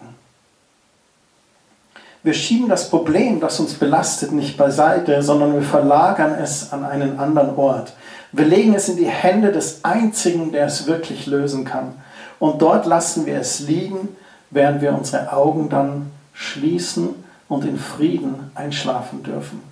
Wir 2.23 2.33
schieben 2.33 2.69
das 2.69 2.89
Problem, 2.89 3.41
das 3.41 3.59
uns 3.59 3.73
belastet, 3.73 4.31
nicht 4.31 4.57
beiseite, 4.57 5.21
sondern 5.21 5.53
wir 5.53 5.61
verlagern 5.61 6.35
es 6.41 6.71
an 6.71 6.85
einen 6.85 7.19
anderen 7.19 7.55
Ort. 7.57 7.93
Wir 8.31 8.45
legen 8.45 8.73
es 8.73 8.89
in 8.89 8.97
die 8.97 9.09
Hände 9.09 9.51
des 9.51 9.83
Einzigen, 9.83 10.51
der 10.51 10.65
es 10.65 10.87
wirklich 10.87 11.27
lösen 11.27 11.65
kann. 11.65 11.95
Und 12.43 12.61
dort 12.61 12.85
lassen 12.85 13.25
wir 13.25 13.39
es 13.39 13.61
liegen, 13.61 14.17
während 14.49 14.81
wir 14.81 14.93
unsere 14.93 15.31
Augen 15.31 15.69
dann 15.69 16.11
schließen 16.33 17.23
und 17.47 17.63
in 17.63 17.79
Frieden 17.79 18.51
einschlafen 18.53 19.23
dürfen. 19.23 19.63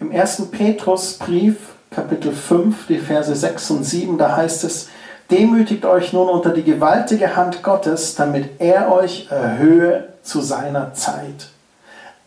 Im 0.00 0.10
1. 0.10 0.46
Petrusbrief, 0.50 1.56
Kapitel 1.90 2.32
5, 2.32 2.86
die 2.86 2.98
Verse 2.98 3.36
6 3.36 3.70
und 3.72 3.84
7, 3.84 4.16
da 4.16 4.38
heißt 4.38 4.64
es, 4.64 4.88
Demütigt 5.30 5.84
euch 5.84 6.14
nun 6.14 6.30
unter 6.30 6.48
die 6.48 6.62
gewaltige 6.62 7.36
Hand 7.36 7.62
Gottes, 7.62 8.14
damit 8.14 8.58
er 8.58 8.90
euch 8.90 9.28
erhöhe 9.30 10.14
zu 10.22 10.40
seiner 10.40 10.94
Zeit. 10.94 11.50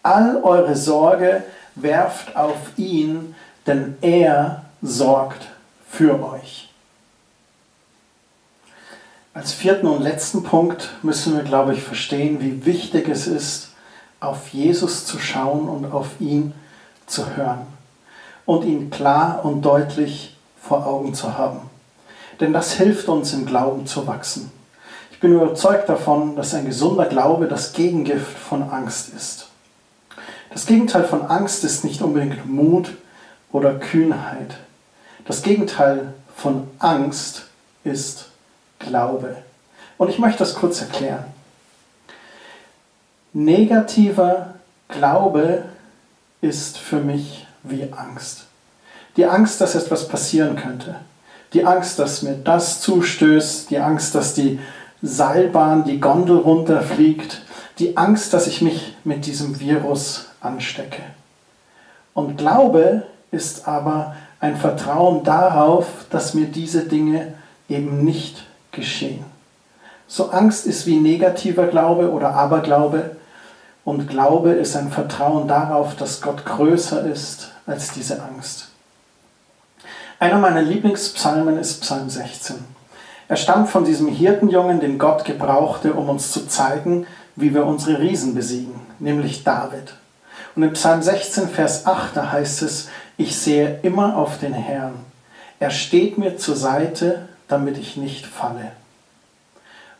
All 0.04 0.44
eure 0.44 0.76
Sorge 0.76 1.42
werft 1.74 2.36
auf 2.36 2.58
ihn, 2.78 3.34
denn 3.66 3.98
er 4.02 4.62
sorgt 4.84 5.48
für 5.90 6.24
euch. 6.24 6.67
Als 9.38 9.54
vierten 9.54 9.86
und 9.86 10.02
letzten 10.02 10.42
Punkt 10.42 10.90
müssen 11.04 11.36
wir, 11.36 11.44
glaube 11.44 11.76
ich, 11.76 11.84
verstehen, 11.84 12.42
wie 12.42 12.66
wichtig 12.66 13.08
es 13.08 13.28
ist, 13.28 13.70
auf 14.20 14.48
Jesus 14.48 15.06
zu 15.06 15.20
schauen 15.20 15.70
und 15.70 15.92
auf 15.92 16.20
ihn 16.20 16.54
zu 17.06 17.36
hören 17.36 17.68
und 18.48 18.66
ihn 18.66 18.90
klar 18.90 19.46
und 19.46 19.62
deutlich 19.62 20.36
vor 20.60 20.88
Augen 20.88 21.14
zu 21.14 21.38
haben. 21.38 21.60
Denn 22.40 22.52
das 22.52 22.74
hilft 22.74 23.10
uns 23.10 23.32
im 23.32 23.46
Glauben 23.46 23.86
zu 23.86 24.08
wachsen. 24.08 24.52
Ich 25.12 25.20
bin 25.20 25.34
überzeugt 25.34 25.88
davon, 25.88 26.36
dass 26.36 26.56
ein 26.56 26.66
gesunder 26.66 27.06
Glaube 27.06 27.48
das 27.48 27.74
Gegengift 27.74 28.40
von 28.40 28.64
Angst 28.64 29.14
ist. 29.16 29.50
Das 30.50 30.66
Gegenteil 30.66 31.04
von 31.04 31.22
Angst 31.22 31.64
ist 31.64 31.84
nicht 31.84 32.02
unbedingt 32.02 32.48
Mut 32.48 32.98
oder 33.52 33.76
Kühnheit. 33.76 34.58
Das 35.26 35.44
Gegenteil 35.44 36.16
von 36.36 36.68
Angst 36.80 37.44
ist 37.84 38.32
Glaube. 38.80 39.38
Und 39.98 40.10
ich 40.10 40.20
möchte 40.20 40.40
das 40.40 40.56
kurz 40.56 40.82
erklären. 40.82 41.26
Negativer 43.34 44.56
Glaube 44.88 45.64
ist 46.42 46.78
für 46.78 47.00
mich 47.00 47.46
wie 47.64 47.92
Angst. 47.92 48.46
Die 49.16 49.26
Angst, 49.26 49.60
dass 49.62 49.76
etwas 49.76 50.08
passieren 50.08 50.56
könnte. 50.56 50.96
Die 51.54 51.66
Angst, 51.66 52.00
dass 52.00 52.22
mir 52.22 52.36
das 52.36 52.82
zustößt. 52.82 53.70
Die 53.70 53.80
Angst, 53.80 54.16
dass 54.16 54.34
die 54.34 54.60
Seilbahn, 55.02 55.84
die 55.84 56.00
Gondel 56.00 56.38
runterfliegt. 56.38 57.42
Die 57.80 57.98
Angst, 57.98 58.34
dass 58.34 58.48
ich 58.48 58.62
mich 58.62 58.96
mit 59.04 59.26
diesem 59.26 59.60
Virus 59.60 60.28
anstecke. 60.42 61.02
Und 62.14 62.38
Glaube 62.38 63.04
ist 63.32 63.68
aber 63.68 64.16
ein 64.40 64.56
Vertrauen 64.56 65.24
darauf, 65.24 65.88
dass 66.10 66.34
mir 66.34 66.48
diese 66.48 66.84
Dinge 66.86 67.34
eben 67.70 68.04
nicht 68.04 68.44
geschehen. 68.78 69.26
So 70.08 70.30
Angst 70.30 70.66
ist 70.66 70.86
wie 70.86 71.02
negativer 71.02 71.68
Glaube 71.68 72.10
oder 72.12 72.34
Aberglaube 72.34 73.18
und 73.84 74.08
Glaube 74.08 74.52
ist 74.52 74.78
ein 74.78 74.90
Vertrauen 74.90 75.50
darauf, 75.50 75.98
dass 75.98 76.22
Gott 76.22 76.46
größer 76.46 77.06
ist 77.06 77.52
als 77.66 77.92
diese 77.92 78.24
Angst. 78.24 78.70
Einer 80.20 80.40
meiner 80.40 80.62
Lieblingspsalmen 80.62 81.58
ist 81.58 81.82
Psalm 81.82 82.10
16. 82.10 82.56
Er 83.28 83.36
stammt 83.36 83.70
von 83.70 83.84
diesem 83.84 84.08
Hirtenjungen, 84.08 84.80
den 84.80 84.98
Gott 84.98 85.26
gebrauchte, 85.26 85.94
um 85.94 86.08
uns 86.08 86.32
zu 86.32 86.48
zeigen, 86.48 87.06
wie 87.36 87.54
wir 87.54 87.66
unsere 87.66 88.00
Riesen 88.00 88.34
besiegen, 88.34 88.80
nämlich 89.00 89.44
David. 89.44 89.94
Und 90.56 90.64
in 90.64 90.74
Psalm 90.74 91.02
16, 91.02 91.50
Vers 91.50 91.86
8, 91.86 92.16
da 92.16 92.32
heißt 92.32 92.62
es, 92.64 92.88
ich 93.18 93.38
sehe 93.38 93.80
immer 93.84 94.18
auf 94.18 94.40
den 94.40 94.54
Herrn. 94.54 94.94
Er 95.60 95.72
steht 95.72 96.18
mir 96.18 96.38
zur 96.38 96.56
Seite 96.56 97.28
damit 97.48 97.78
ich 97.78 97.98
nicht 97.98 98.26
falle. 98.26 98.72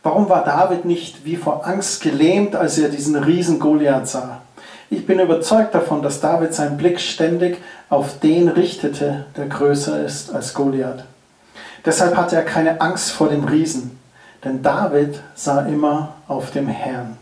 Warum 0.02 0.28
war 0.28 0.44
David 0.44 0.84
nicht 0.84 1.24
wie 1.24 1.36
vor 1.36 1.66
Angst 1.66 2.02
gelähmt, 2.02 2.54
als 2.54 2.78
er 2.78 2.88
diesen 2.88 3.16
Riesen 3.16 3.58
Goliath 3.58 4.08
sah? 4.08 4.42
Ich 4.90 5.06
bin 5.06 5.20
überzeugt 5.20 5.74
davon, 5.74 6.02
dass 6.02 6.20
David 6.20 6.54
seinen 6.54 6.78
Blick 6.78 7.00
ständig 7.00 7.58
auf 7.90 8.20
den 8.20 8.48
richtete, 8.48 9.26
der 9.36 9.46
größer 9.46 10.02
ist 10.02 10.34
als 10.34 10.54
Goliath. 10.54 11.04
Deshalb 11.84 12.16
hatte 12.16 12.36
er 12.36 12.44
keine 12.44 12.80
Angst 12.80 13.10
vor 13.10 13.28
dem 13.28 13.44
Riesen, 13.44 13.98
denn 14.44 14.62
David 14.62 15.20
sah 15.34 15.62
immer 15.62 16.14
auf 16.26 16.52
dem 16.52 16.68
Herrn. 16.68 17.18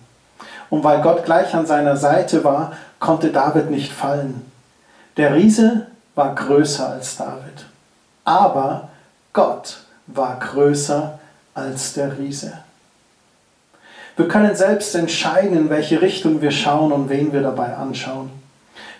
Und 0.70 0.84
weil 0.84 1.00
Gott 1.00 1.24
gleich 1.24 1.54
an 1.54 1.66
seiner 1.66 1.96
Seite 1.96 2.44
war, 2.44 2.72
konnte 3.00 3.30
David 3.30 3.70
nicht 3.70 3.92
fallen. 3.92 4.50
Der 5.16 5.34
Riese 5.34 5.86
war 6.14 6.34
größer 6.34 6.88
als 6.88 7.16
David. 7.16 7.66
Aber 8.24 8.88
Gott 9.32 9.78
war 10.06 10.38
größer 10.38 11.18
als 11.54 11.94
der 11.94 12.18
Riese. 12.18 12.52
Wir 14.16 14.28
können 14.28 14.56
selbst 14.56 14.94
entscheiden, 14.94 15.56
in 15.56 15.70
welche 15.70 16.00
Richtung 16.00 16.40
wir 16.40 16.50
schauen 16.50 16.92
und 16.92 17.10
wen 17.10 17.32
wir 17.32 17.42
dabei 17.42 17.76
anschauen. 17.76 18.30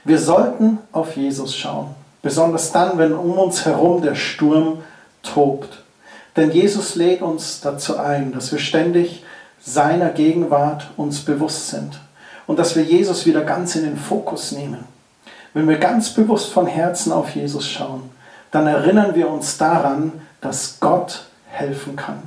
Wir 0.05 0.19
sollten 0.19 0.79
auf 0.92 1.16
Jesus 1.16 1.57
schauen, 1.57 1.95
besonders 2.23 2.71
dann, 2.71 2.99
wenn 2.99 3.14
um 3.14 3.38
uns 3.38 3.64
herum 3.64 4.03
der 4.03 4.14
Sturm 4.14 4.83
tobt. 5.23 5.83
Denn 6.37 6.51
Jesus 6.51 6.97
lädt 6.97 7.23
uns 7.23 7.61
dazu 7.61 7.99
ein, 7.99 8.33
dass 8.33 8.53
wir 8.53 8.59
ständig 8.59 9.25
seiner 9.61 10.11
Gegenwart 10.11 10.90
uns 10.97 11.21
bewusst 11.25 11.71
sind 11.71 11.99
und 12.47 12.59
dass 12.59 12.77
wir 12.77 12.83
Jesus 12.83 13.27
wieder 13.27 13.40
ganz 13.40 13.75
in 13.75 13.85
den 13.85 13.97
Fokus 13.97 14.53
nehmen. 14.53 14.85
Wenn 15.55 15.69
wir 15.69 15.79
ganz 15.79 16.11
bewusst 16.11 16.53
von 16.53 16.66
Herzen 16.66 17.11
auf 17.11 17.35
Jesus 17.35 17.66
schauen, 17.69 18.11
dann 18.51 18.66
erinnern 18.66 19.14
wir 19.14 19.29
uns 19.29 19.57
daran, 19.57 20.12
dass 20.46 20.78
Gott 20.78 21.24
helfen 21.50 21.96
kann. 21.96 22.22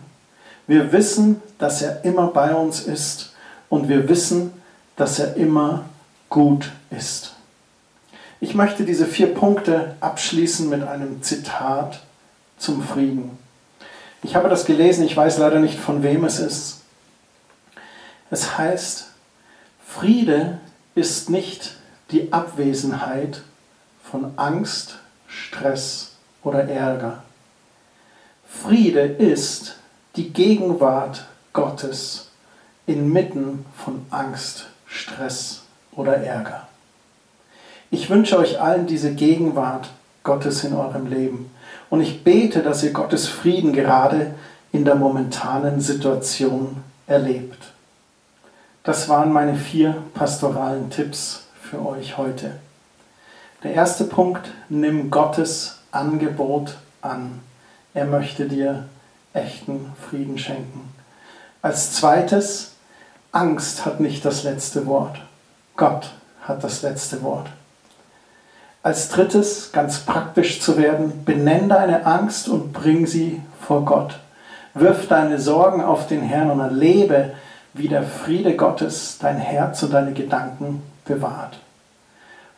Wir 0.68 0.92
wissen, 0.92 1.42
dass 1.58 1.82
er 1.82 2.04
immer 2.04 2.28
bei 2.28 2.54
uns 2.54 2.82
ist 2.82 3.32
und 3.70 3.88
wir 3.88 4.10
wissen, 4.10 4.52
dass 4.98 5.20
er 5.20 5.38
immer 5.38 5.86
gut 6.28 6.70
ist. 6.92 7.36
Ich 8.42 8.56
möchte 8.56 8.84
diese 8.84 9.06
vier 9.06 9.34
Punkte 9.34 9.96
abschließen 10.02 10.68
mit 10.68 10.84
einem 10.84 11.24
Zitat 11.24 12.02
zum 12.58 12.84
Frieden. 12.84 13.38
Ich 14.22 14.36
habe 14.36 14.50
das 14.50 14.66
gelesen, 14.66 15.06
ich 15.06 15.16
weiß 15.16 15.38
leider 15.38 15.60
nicht, 15.60 15.80
von 15.80 16.04
wem 16.04 16.26
es 16.26 16.40
ist. 16.40 16.82
Es 18.30 18.58
heißt, 18.58 19.08
Friede 19.88 20.60
ist 20.94 21.30
nicht 21.30 21.78
die 22.12 22.34
Abwesenheit 22.34 23.44
von 24.04 24.34
Angst, 24.36 25.00
Stress 25.26 26.12
oder 26.44 26.68
Ärger. 26.68 27.24
Friede 28.50 29.02
ist 29.02 29.78
die 30.16 30.34
Gegenwart 30.34 31.26
Gottes 31.54 32.30
inmitten 32.88 33.66
von 33.76 34.06
Angst, 34.10 34.68
Stress 34.86 35.62
oder 35.92 36.18
Ärger. 36.18 36.68
Ich 37.92 38.10
wünsche 38.10 38.38
euch 38.38 38.60
allen 38.60 38.88
diese 38.88 39.14
Gegenwart 39.14 39.90
Gottes 40.24 40.64
in 40.64 40.74
eurem 40.74 41.08
Leben. 41.08 41.52
Und 41.90 42.02
ich 42.02 42.24
bete, 42.24 42.62
dass 42.62 42.84
ihr 42.84 42.92
Gottes 42.92 43.28
Frieden 43.28 43.72
gerade 43.72 44.36
in 44.72 44.84
der 44.84 44.96
momentanen 44.96 45.80
Situation 45.80 46.84
erlebt. 47.08 47.72
Das 48.84 49.10
waren 49.10 49.32
meine 49.32 49.56
vier 49.56 49.96
pastoralen 50.14 50.90
Tipps 50.90 51.46
für 51.62 51.86
euch 51.86 52.18
heute. 52.18 52.60
Der 53.64 53.74
erste 53.74 54.06
Punkt, 54.06 54.52
nimm 54.70 55.12
Gottes 55.12 55.80
Angebot 55.92 56.76
an. 57.02 57.40
Er 57.94 58.06
möchte 58.06 58.48
dir 58.48 58.86
echten 59.34 59.92
Frieden 60.10 60.38
schenken. 60.38 60.94
Als 61.62 61.94
zweites, 61.94 62.74
Angst 63.32 63.86
hat 63.86 64.00
nicht 64.00 64.24
das 64.26 64.44
letzte 64.44 64.86
Wort. 64.86 65.22
Gott 65.76 66.12
hat 66.44 66.64
das 66.64 66.82
letzte 66.82 67.22
Wort. 67.22 67.48
Als 68.82 69.10
drittes, 69.10 69.72
ganz 69.72 70.00
praktisch 70.00 70.62
zu 70.62 70.78
werden, 70.78 71.26
benenn 71.26 71.68
deine 71.68 72.06
Angst 72.06 72.48
und 72.48 72.72
bring 72.72 73.08
sie 73.08 73.42
vor 73.60 73.84
Gott. 73.86 74.20
Wirf 74.74 75.08
deine 75.08 75.40
Sorgen 75.40 75.82
auf 75.82 76.08
den 76.08 76.22
Herrn 76.22 76.50
und 76.50 76.60
erlebe, 76.60 77.34
wie 77.74 77.88
der 77.88 78.04
Friede 78.04 78.56
Gottes 78.56 79.18
dein 79.20 79.38
Herz 79.38 79.84
und 79.84 79.94
deine 79.94 80.14
Gedanken 80.14 80.82
bewahrt. 81.06 81.60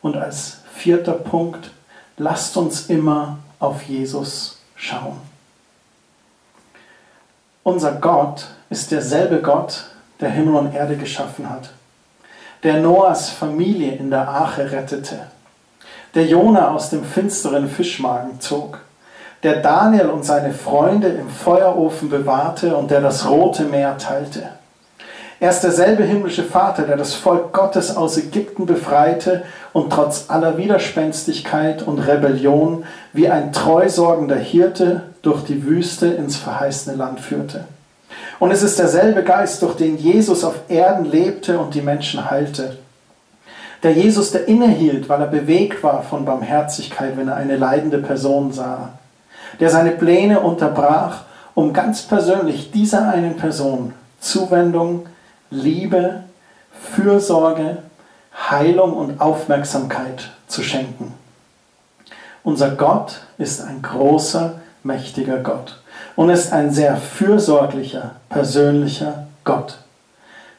Und 0.02 0.16
als 0.16 0.58
vierter 0.74 1.14
Punkt, 1.14 1.72
lasst 2.18 2.56
uns 2.56 2.88
immer 2.88 3.40
auf 3.60 3.84
Jesus 3.84 4.61
schauen. 4.82 5.22
Unser 7.64 7.94
Gott 7.94 8.48
ist 8.70 8.92
derselbe 8.92 9.42
Gott, 9.42 9.86
der 10.20 10.30
Himmel 10.30 10.56
und 10.56 10.74
Erde 10.74 10.98
geschaffen 10.98 11.50
hat, 11.50 11.70
der 12.64 12.82
Noahs 12.82 13.30
Familie 13.30 13.94
in 13.94 14.10
der 14.10 14.28
Arche 14.28 14.72
rettete 14.72 15.28
der 16.14 16.26
Jona 16.26 16.72
aus 16.72 16.90
dem 16.90 17.04
finsteren 17.04 17.70
Fischmagen 17.70 18.40
zog, 18.42 18.82
der 19.44 19.62
Daniel 19.62 20.10
und 20.10 20.24
seine 20.24 20.54
Freunde 20.54 21.08
im 21.08 21.30
Feuerofen 21.30 22.10
bewahrte 22.10 22.76
und 22.76 22.92
der 22.92 23.02
das 23.02 23.28
Rote 23.30 23.64
Meer 23.64 23.98
teilte. 23.98 24.50
Er 25.42 25.50
ist 25.50 25.62
derselbe 25.62 26.04
himmlische 26.04 26.44
Vater, 26.44 26.84
der 26.84 26.98
das 26.98 27.16
Volk 27.16 27.52
Gottes 27.52 27.98
aus 27.98 28.16
Ägypten 28.16 28.68
befreite 28.68 29.42
und 29.74 29.92
trotz 29.92 30.26
aller 30.28 30.56
Widerspenstigkeit 30.60 31.82
und 31.82 31.98
Rebellion 31.98 32.86
wie 33.12 33.28
ein 33.28 33.52
treusorgender 33.52 34.36
Hirte 34.36 35.02
durch 35.24 35.44
die 35.44 35.66
Wüste 35.66 36.06
ins 36.10 36.36
verheißene 36.36 36.96
Land 36.96 37.22
führte. 37.22 37.66
Und 38.38 38.52
es 38.52 38.62
ist 38.62 38.78
derselbe 38.78 39.24
Geist, 39.24 39.64
durch 39.64 39.76
den 39.76 39.98
Jesus 39.98 40.44
auf 40.44 40.54
Erden 40.68 41.06
lebte 41.06 41.58
und 41.58 41.74
die 41.74 41.82
Menschen 41.82 42.30
heilte. 42.30 42.78
Der 43.82 43.94
Jesus, 43.94 44.30
der 44.30 44.48
innehielt, 44.48 45.10
weil 45.10 45.22
er 45.22 45.28
bewegt 45.28 45.82
war 45.82 46.04
von 46.04 46.24
Barmherzigkeit, 46.24 47.18
wenn 47.18 47.30
er 47.30 47.38
eine 47.38 47.58
leidende 47.58 47.98
Person 47.98 48.54
sah. 48.54 48.90
Der 49.60 49.72
seine 49.72 49.90
Pläne 49.90 50.42
unterbrach, 50.42 51.22
um 51.56 51.74
ganz 51.74 52.04
persönlich 52.04 52.70
dieser 52.70 53.10
einen 53.10 53.38
Person 53.38 53.94
Zuwendung, 54.20 55.08
Liebe, 55.52 56.24
Fürsorge, 56.72 57.80
Heilung 58.34 58.94
und 58.94 59.20
Aufmerksamkeit 59.20 60.32
zu 60.48 60.64
schenken. 60.64 61.14
Unser 62.44 62.72
Gott 62.72 63.22
ist 63.38 63.62
ein 63.62 63.82
großer, 63.82 64.62
mächtiger 64.84 65.38
Gott 65.40 65.80
und 66.16 66.30
ist 66.30 66.54
ein 66.54 66.72
sehr 66.72 66.98
fürsorglicher, 66.98 68.16
persönlicher 68.30 69.28
Gott. 69.44 69.78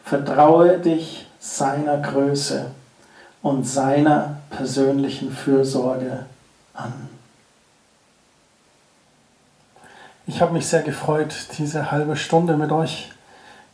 Vertraue 0.05 0.79
dich 0.79 1.27
seiner 1.41 1.97
Größe 1.99 2.67
und 3.41 3.67
seiner 3.67 4.37
persönlichen 4.51 5.33
Fürsorge 5.33 6.27
an. 6.75 6.93
Ich 10.27 10.41
habe 10.41 10.53
mich 10.53 10.69
sehr 10.69 10.83
gefreut, 10.83 11.35
diese 11.59 11.91
halbe 11.91 12.15
Stunde 12.15 12.57
mit 12.57 12.71
euch 12.71 13.12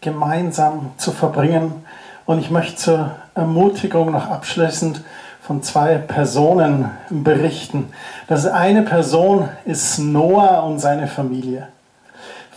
gemeinsam 0.01 0.93
zu 0.97 1.13
verbringen. 1.13 1.85
Und 2.27 2.39
ich 2.41 2.51
möchte 2.51 2.77
zur 2.77 3.11
Ermutigung 3.35 4.13
noch 4.13 4.29
abschließend 4.31 5.03
von 5.41 5.63
zwei 5.63 5.97
Personen 5.97 6.91
berichten. 7.09 7.91
Das 8.27 8.47
eine 8.47 8.83
Person 8.83 9.49
ist 9.65 9.99
Noah 9.99 10.65
und 10.65 10.79
seine 10.79 11.09
Familie. 11.09 11.69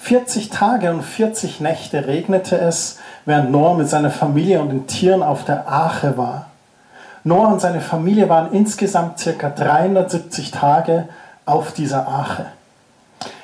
40 0.01 0.49
Tage 0.49 0.91
und 0.91 1.03
40 1.03 1.61
Nächte 1.61 2.07
regnete 2.07 2.57
es, 2.57 2.99
während 3.25 3.51
Noah 3.51 3.77
mit 3.77 3.87
seiner 3.87 4.09
Familie 4.09 4.59
und 4.59 4.69
den 4.69 4.87
Tieren 4.87 5.23
auf 5.23 5.45
der 5.45 5.67
Arche 5.67 6.17
war. 6.17 6.47
Noah 7.23 7.49
und 7.49 7.61
seine 7.61 7.81
Familie 7.81 8.27
waren 8.27 8.51
insgesamt 8.51 9.19
circa 9.19 9.49
370 9.49 10.51
Tage 10.51 11.07
auf 11.45 11.71
dieser 11.71 12.07
Arche. 12.07 12.47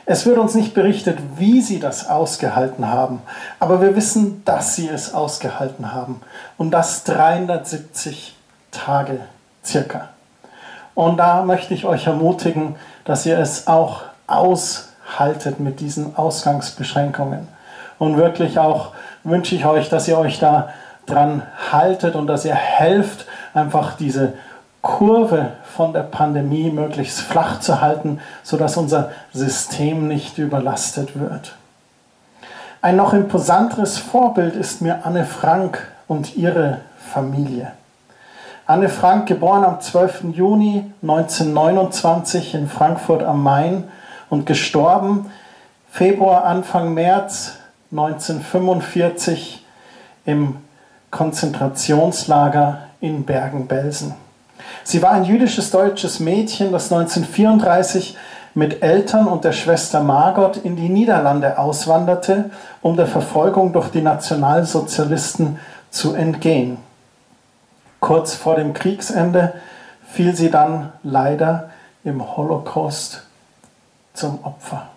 Es 0.10 0.26
wird 0.26 0.38
uns 0.38 0.56
nicht 0.56 0.74
berichtet, 0.74 1.20
wie 1.36 1.60
sie 1.60 1.82
das 1.82 2.08
ausgehalten 2.10 2.90
haben, 2.90 3.22
aber 3.60 3.82
wir 3.82 3.94
wissen, 3.98 4.42
dass 4.46 4.74
sie 4.74 4.88
es 4.88 5.14
ausgehalten 5.14 5.94
haben. 5.94 6.22
Und 6.56 6.72
das 6.72 7.04
370 7.04 8.34
Tage 8.72 9.20
circa. 9.66 10.08
Und 10.96 11.18
da 11.18 11.44
möchte 11.44 11.74
ich 11.74 11.84
euch 11.84 12.08
ermutigen, 12.08 12.78
dass 13.04 13.26
ihr 13.26 13.38
es 13.38 13.68
auch 13.68 14.04
aushaltet 14.28 15.60
mit 15.60 15.82
diesen 15.82 16.16
Ausgangsbeschränkungen. 16.16 17.46
Und 18.00 18.16
wirklich 18.16 18.60
auch 18.60 18.94
wünsche 19.26 19.56
ich 19.56 19.66
euch, 19.66 19.90
dass 19.90 20.08
ihr 20.08 20.18
euch 20.18 20.40
da 20.40 20.70
dran 21.06 21.42
haltet 21.70 22.16
und 22.16 22.28
dass 22.28 22.46
ihr 22.46 22.56
helft, 22.56 23.26
einfach 23.54 23.98
diese 23.98 24.36
Kurve 24.82 25.52
von 25.78 25.94
der 25.94 26.02
Pandemie 26.02 26.72
möglichst 26.72 27.22
flach 27.22 27.60
zu 27.60 27.82
halten, 27.82 28.20
sodass 28.42 28.78
unser 28.78 29.12
System 29.32 30.08
nicht 30.08 30.40
überlastet 30.40 31.20
wird. 31.20 31.56
Ein 32.82 32.96
noch 32.96 33.14
imposanteres 33.14 34.00
Vorbild 34.00 34.56
ist 34.56 34.82
mir 34.82 35.06
Anne 35.06 35.24
Frank 35.24 35.88
und 36.08 36.36
ihre 36.36 36.80
Familie. 36.98 37.74
Anne 38.66 38.90
Frank, 38.90 39.28
geboren 39.28 39.64
am 39.64 39.80
12. 39.80 40.34
Juni 40.34 40.92
1929 41.04 42.56
in 42.56 42.68
Frankfurt 42.68 43.22
am 43.22 43.44
Main 43.44 43.84
und 44.32 44.48
gestorben 44.48 45.32
Februar, 45.92 46.44
Anfang 46.46 46.96
März 46.96 47.60
1945 47.92 49.64
im 50.26 50.58
Konzentrationslager 51.12 52.80
in 53.00 53.26
Bergen-Belsen. 53.26 54.27
Sie 54.88 55.02
war 55.02 55.12
ein 55.12 55.26
jüdisches-deutsches 55.26 56.22
Mädchen, 56.22 56.72
das 56.72 56.90
1934 56.90 58.16
mit 58.54 58.82
Eltern 58.82 59.28
und 59.28 59.44
der 59.44 59.52
Schwester 59.52 60.00
Margot 60.00 60.56
in 60.56 60.78
die 60.78 60.88
Niederlande 60.88 61.60
auswanderte, 61.60 62.52
um 62.82 62.96
der 62.96 63.06
Verfolgung 63.06 63.74
durch 63.74 63.90
die 63.90 64.02
Nationalsozialisten 64.02 65.60
zu 65.90 66.14
entgehen. 66.14 66.78
Kurz 68.00 68.34
vor 68.34 68.56
dem 68.56 68.74
Kriegsende 68.74 69.56
fiel 70.10 70.34
sie 70.38 70.50
dann 70.50 70.94
leider 71.04 71.70
im 72.06 72.38
Holocaust 72.38 73.24
zum 74.14 74.40
Opfer. 74.44 74.88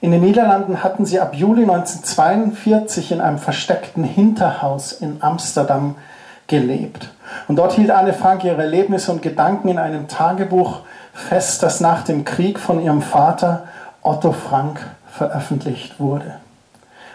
In 0.00 0.12
den 0.12 0.20
Niederlanden 0.20 0.84
hatten 0.84 1.06
sie 1.06 1.18
ab 1.18 1.34
Juli 1.34 1.62
1942 1.62 3.10
in 3.10 3.20
einem 3.20 3.38
versteckten 3.38 4.04
Hinterhaus 4.04 4.92
in 4.92 5.16
Amsterdam 5.24 5.96
gelebt. 6.50 7.08
Und 7.48 7.56
dort 7.56 7.72
hielt 7.72 7.90
Anne 7.90 8.12
Frank 8.12 8.44
ihre 8.44 8.60
Erlebnisse 8.60 9.10
und 9.10 9.22
Gedanken 9.22 9.68
in 9.68 9.78
einem 9.78 10.08
Tagebuch 10.08 10.80
fest, 11.14 11.62
das 11.62 11.80
nach 11.80 12.04
dem 12.04 12.26
Krieg 12.26 12.58
von 12.58 12.82
ihrem 12.82 13.00
Vater 13.00 13.64
Otto 14.02 14.32
Frank 14.32 14.80
veröffentlicht 15.10 15.98
wurde. 15.98 16.36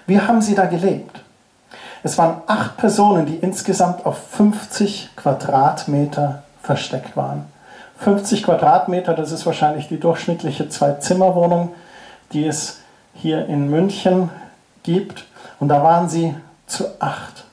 Wie 0.08 0.20
haben 0.20 0.42
sie 0.42 0.56
da 0.56 0.66
gelebt? 0.66 1.22
Es 2.02 2.18
waren 2.18 2.42
acht 2.48 2.78
Personen, 2.78 3.28
die 3.28 3.36
insgesamt 3.36 4.06
auf 4.06 4.18
50 4.32 5.12
Quadratmeter 5.16 6.44
versteckt 6.62 7.16
waren. 7.16 7.46
50 8.00 8.44
Quadratmeter, 8.44 9.14
das 9.14 9.32
ist 9.32 9.46
wahrscheinlich 9.46 9.88
die 9.88 10.00
durchschnittliche 10.00 10.70
Zwei-Zimmer-Wohnung 10.70 11.70
die 12.32 12.46
es 12.46 12.80
hier 13.14 13.46
in 13.48 13.70
München 13.70 14.30
gibt. 14.84 15.26
Und 15.60 15.70
da 15.70 15.84
waren 15.84 16.10
sie 16.10 16.36
zu 16.68 16.86
acht. 17.00 17.45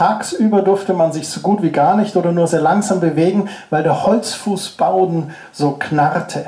Tagsüber 0.00 0.62
durfte 0.62 0.94
man 0.94 1.12
sich 1.12 1.28
so 1.28 1.42
gut 1.42 1.60
wie 1.60 1.72
gar 1.72 1.94
nicht 1.94 2.16
oder 2.16 2.32
nur 2.32 2.46
sehr 2.46 2.62
langsam 2.62 3.00
bewegen, 3.00 3.50
weil 3.68 3.82
der 3.82 4.06
Holzfußboden 4.06 5.32
so 5.52 5.72
knarrte. 5.72 6.46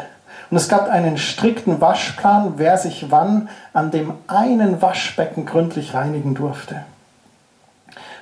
Und 0.51 0.57
es 0.57 0.71
gab 0.71 0.89
einen 0.89 1.19
strikten 1.19 1.79
Waschplan, 1.79 2.55
wer 2.57 2.79
sich 2.79 3.11
wann 3.11 3.51
an 3.75 3.91
dem 3.91 4.15
einen 4.27 4.81
Waschbecken 4.81 5.45
gründlich 5.45 5.93
reinigen 5.93 6.35
durfte. 6.35 6.85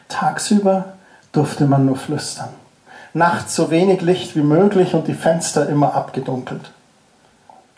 Tagsüber 0.09 0.87
durfte 1.31 1.65
man 1.67 1.87
nur 1.87 1.97
flüstern. 1.97 2.49
Nachts 3.15 3.55
so 3.55 3.71
wenig 3.71 4.01
Licht 4.01 4.35
wie 4.35 4.43
möglich 4.43 4.95
und 4.95 5.07
die 5.07 5.15
Fenster 5.15 5.69
immer 5.69 5.95
abgedunkelt. 5.95 6.73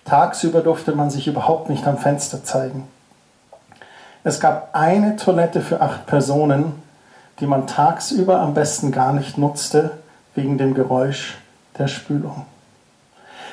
Tagsüber 0.07 0.63
durfte 0.63 0.93
man 0.93 1.11
sich 1.11 1.27
überhaupt 1.27 1.69
nicht 1.69 1.87
am 1.87 1.99
Fenster 1.99 2.45
zeigen. 2.45 2.89
Es 4.25 4.41
gab 4.41 4.71
eine 4.73 5.17
Toilette 5.17 5.61
für 5.61 5.83
acht 5.83 6.07
Personen, 6.07 6.82
die 7.41 7.47
man 7.47 7.67
tagsüber 7.67 8.41
am 8.41 8.55
besten 8.55 8.93
gar 8.93 9.13
nicht 9.13 9.39
nutzte, 9.39 9.99
wegen 10.35 10.59
dem 10.59 10.75
Geräusch 10.75 11.39
der 11.79 11.89
Spülung. 11.89 12.47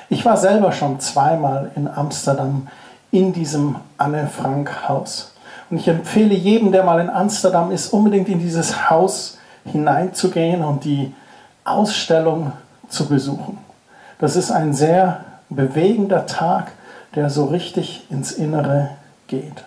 Ich 0.09 0.25
war 0.25 0.37
selber 0.37 0.71
schon 0.71 0.99
zweimal 0.99 1.71
in 1.75 1.87
Amsterdam 1.87 2.67
in 3.11 3.33
diesem 3.33 3.75
Anne 3.97 4.27
Frank 4.27 4.87
Haus. 4.87 5.33
Und 5.69 5.77
ich 5.77 5.87
empfehle 5.87 6.33
jedem, 6.33 6.71
der 6.71 6.83
mal 6.83 6.99
in 6.99 7.09
Amsterdam 7.09 7.71
ist, 7.71 7.93
unbedingt 7.93 8.27
in 8.29 8.39
dieses 8.39 8.89
Haus 8.89 9.37
hineinzugehen 9.65 10.63
und 10.63 10.83
die 10.83 11.13
Ausstellung 11.63 12.53
zu 12.87 13.07
besuchen. 13.07 13.59
Das 14.19 14.35
ist 14.35 14.51
ein 14.51 14.73
sehr 14.73 15.25
bewegender 15.49 16.25
Tag, 16.25 16.71
der 17.15 17.29
so 17.29 17.45
richtig 17.45 18.07
ins 18.09 18.31
Innere 18.31 18.89
geht. 19.27 19.63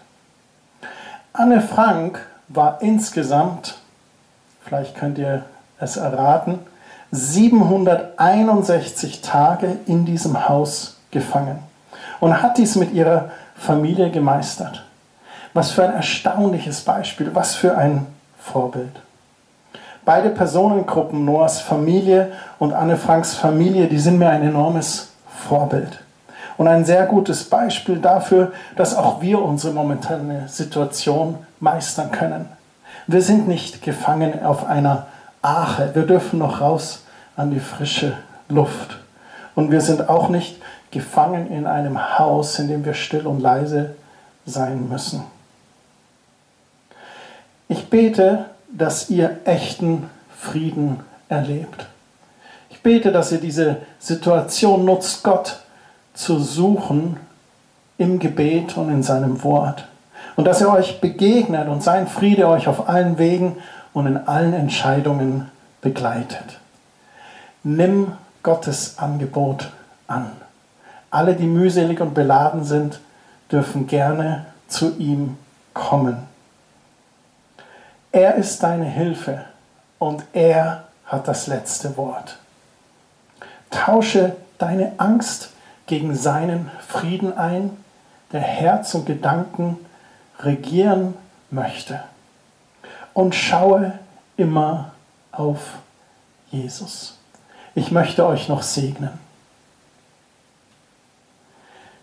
Anne 1.33 1.61
Frank 1.61 2.27
war 2.49 2.83
insgesamt, 2.83 3.79
vielleicht 4.73 4.97
könnt 4.97 5.19
ihr 5.19 5.45
es 5.81 5.99
erraten, 5.99 6.61
761 7.11 9.21
Tage 9.21 9.77
in 9.85 10.07
diesem 10.07 10.49
Haus 10.49 10.97
gefangen 11.11 11.59
und 12.21 12.43
hat 12.43 12.57
dies 12.57 12.77
mit 12.77 12.95
ihrer 12.95 13.29
Familie 13.55 14.11
gemeistert. 14.11 14.83
Was 15.53 15.73
für 15.73 15.85
ein 15.85 15.93
erstaunliches 15.93 16.81
Beispiel, 16.81 17.35
was 17.35 17.55
für 17.55 17.77
ein 17.77 18.07
Vorbild. 18.39 19.03
Beide 20.07 20.31
Personengruppen, 20.31 21.27
Noahs 21.27 21.61
Familie 21.61 22.33
und 22.59 22.73
Anne 22.73 22.97
Franks 22.97 23.35
Familie, 23.35 23.89
die 23.89 23.99
sind 23.99 24.19
mir 24.19 24.31
ein 24.31 24.43
enormes 24.43 25.11
Vorbild. 25.29 26.03
Und 26.57 26.67
ein 26.67 26.87
sehr 26.87 27.05
gutes 27.05 27.45
Beispiel 27.45 27.99
dafür, 27.99 28.53
dass 28.77 28.97
auch 28.97 29.21
wir 29.21 29.43
unsere 29.43 29.75
momentane 29.75 30.49
Situation 30.49 31.37
meistern 31.61 32.11
können. 32.11 32.49
Wir 33.07 33.23
sind 33.23 33.49
nicht 33.49 33.83
gefangen 33.83 34.45
auf 34.45 34.67
einer 34.67 35.07
Ache. 35.43 35.91
Wir 35.95 36.07
dürfen 36.07 36.39
noch 36.39 36.61
raus 36.61 37.05
an 37.37 37.51
die 37.51 37.61
frische 37.61 38.17
Luft. 38.49 38.99
Und 39.55 39.71
wir 39.71 39.81
sind 39.81 40.09
auch 40.09 40.29
nicht 40.29 40.57
gefangen 40.91 41.51
in 41.51 41.67
einem 41.67 42.19
Haus, 42.19 42.59
in 42.59 42.69
dem 42.69 42.85
wir 42.85 42.95
still 42.95 43.27
und 43.27 43.41
leise 43.41 43.97
sein 44.47 44.89
müssen. 44.89 45.25
Ich 47.69 47.89
bete, 47.89 48.47
dass 48.71 49.11
ihr 49.11 49.41
echten 49.45 50.11
Frieden 50.39 51.01
erlebt. 51.29 51.87
Ich 52.71 52.83
bete, 52.83 53.13
dass 53.13 53.33
ihr 53.33 53.41
diese 53.41 53.79
Situation 53.99 54.85
nutzt, 54.85 55.23
Gott 55.23 55.61
zu 56.15 56.39
suchen 56.39 57.17
im 57.99 58.19
Gebet 58.19 58.77
und 58.77 58.91
in 58.91 59.03
seinem 59.03 59.43
Wort. 59.43 59.87
Und 60.37 60.45
dass 60.45 60.61
er 60.61 60.73
euch 60.73 61.01
begegnet 61.01 61.69
und 61.69 61.83
sein 61.83 62.07
Friede 62.07 62.49
euch 62.49 62.69
auf 62.69 62.89
allen 62.89 63.19
Wegen 63.19 63.57
und 63.93 64.07
in 64.07 64.17
allen 64.17 64.55
Entscheidungen 64.55 65.51
begleitet. 65.81 66.59
Nimm 67.63 68.13
Gottes 68.43 68.99
Angebot 68.99 69.71
an. 70.07 70.33
Alle, 71.11 71.35
die 71.35 71.47
mühselig 71.47 72.01
und 72.01 72.15
beladen 72.15 72.65
sind, 72.65 73.01
dürfen 73.51 73.87
gerne 73.87 74.47
zu 74.67 74.97
ihm 74.99 75.37
kommen. 75.75 76.27
Er 78.11 78.35
ist 78.35 78.63
deine 78.63 78.87
Hilfe 78.87 79.45
und 79.99 80.25
er 80.33 80.85
hat 81.07 81.29
das 81.29 81.47
letzte 81.47 81.97
Wort. 81.97 82.39
Tausche 83.71 84.37
deine 84.59 84.93
Angst 84.99 85.51
gegen 85.87 86.15
seinen 86.15 86.71
Frieden 86.87 87.37
ein, 87.37 87.77
der 88.33 88.41
Herz 88.41 88.95
und 88.95 89.07
Gedanken 89.07 89.79
regieren 90.43 91.15
möchte. 91.51 92.03
Und 93.15 93.35
schaue 93.35 93.99
immer 94.37 94.93
auf 95.31 95.79
Jesus. 96.51 97.19
Ich 97.75 97.91
möchte 97.91 98.27
euch 98.27 98.49
noch 98.49 98.63
segnen. 98.63 99.19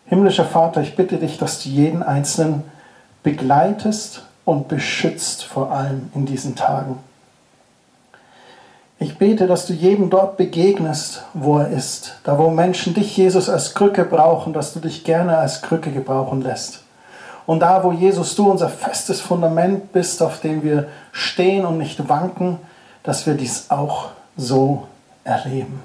Himmlischer 0.05 0.45
Vater, 0.45 0.81
ich 0.81 0.95
bitte 0.95 1.17
dich, 1.17 1.37
dass 1.37 1.61
du 1.61 1.69
jeden 1.69 2.01
Einzelnen 2.01 2.63
begleitest 3.21 4.23
und 4.43 4.67
beschützt 4.67 5.43
vor 5.43 5.71
allem 5.71 6.09
in 6.15 6.25
diesen 6.25 6.55
Tagen. 6.55 6.97
Ich 8.97 9.17
bete, 9.17 9.47
dass 9.47 9.65
du 9.65 9.73
jedem 9.73 10.09
dort 10.09 10.35
begegnest, 10.35 11.23
wo 11.33 11.59
er 11.59 11.69
ist. 11.69 12.15
Da, 12.23 12.37
wo 12.37 12.49
Menschen 12.49 12.93
dich, 12.93 13.15
Jesus, 13.15 13.47
als 13.49 13.75
Krücke 13.75 14.03
brauchen, 14.03 14.51
dass 14.51 14.73
du 14.73 14.79
dich 14.79 15.03
gerne 15.03 15.37
als 15.37 15.61
Krücke 15.61 15.91
gebrauchen 15.91 16.41
lässt. 16.41 16.83
Und 17.49 17.61
da, 17.61 17.83
wo 17.83 17.91
Jesus, 17.91 18.35
du 18.35 18.51
unser 18.51 18.69
festes 18.69 19.21
Fundament 19.21 19.91
bist, 19.91 20.21
auf 20.21 20.39
dem 20.39 20.61
wir 20.61 20.87
stehen 21.11 21.65
und 21.65 21.79
nicht 21.79 22.07
wanken, 22.07 22.59
dass 23.01 23.25
wir 23.25 23.33
dies 23.33 23.71
auch 23.71 24.09
so 24.37 24.85
erleben. 25.23 25.81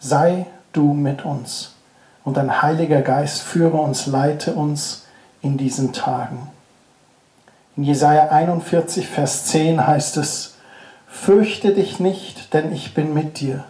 Sei 0.00 0.46
du 0.72 0.92
mit 0.92 1.24
uns 1.24 1.76
und 2.24 2.36
dein 2.36 2.62
Heiliger 2.62 3.00
Geist 3.00 3.42
führe 3.42 3.76
uns, 3.76 4.08
leite 4.08 4.54
uns 4.54 5.06
in 5.40 5.56
diesen 5.56 5.92
Tagen. 5.92 6.50
In 7.76 7.84
Jesaja 7.84 8.30
41, 8.30 9.06
Vers 9.06 9.44
10 9.44 9.86
heißt 9.86 10.16
es, 10.16 10.56
Fürchte 11.06 11.74
dich 11.74 12.00
nicht, 12.00 12.54
denn 12.54 12.72
ich 12.72 12.92
bin 12.92 13.14
mit 13.14 13.38
dir. 13.38 13.62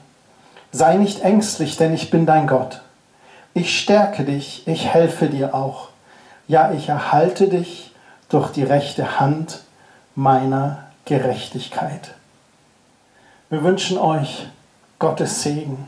Sei 0.72 0.96
nicht 0.96 1.20
ängstlich, 1.24 1.76
denn 1.76 1.92
ich 1.92 2.08
bin 2.08 2.24
dein 2.24 2.46
Gott. 2.46 2.80
Ich 3.52 3.78
stärke 3.78 4.24
dich, 4.24 4.66
ich 4.66 4.86
helfe 4.86 5.26
dir 5.26 5.54
auch. 5.54 5.89
Ja, 6.50 6.72
ich 6.72 6.88
erhalte 6.88 7.46
dich 7.46 7.92
durch 8.28 8.50
die 8.50 8.64
rechte 8.64 9.20
Hand 9.20 9.60
meiner 10.16 10.78
Gerechtigkeit. 11.04 12.16
Wir 13.50 13.62
wünschen 13.62 13.96
euch 13.98 14.48
Gottes 14.98 15.44
Segen. 15.44 15.86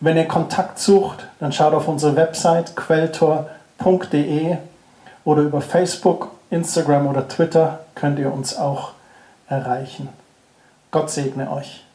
Wenn 0.00 0.18
ihr 0.18 0.28
Kontakt 0.28 0.78
sucht, 0.78 1.26
dann 1.40 1.50
schaut 1.50 1.72
auf 1.72 1.88
unsere 1.88 2.14
Website 2.14 2.76
quelltor.de 2.76 4.58
oder 5.24 5.40
über 5.40 5.62
Facebook, 5.62 6.28
Instagram 6.50 7.06
oder 7.06 7.26
Twitter 7.26 7.78
könnt 7.94 8.18
ihr 8.18 8.30
uns 8.30 8.54
auch 8.54 8.92
erreichen. 9.48 10.10
Gott 10.90 11.08
segne 11.08 11.50
euch. 11.50 11.86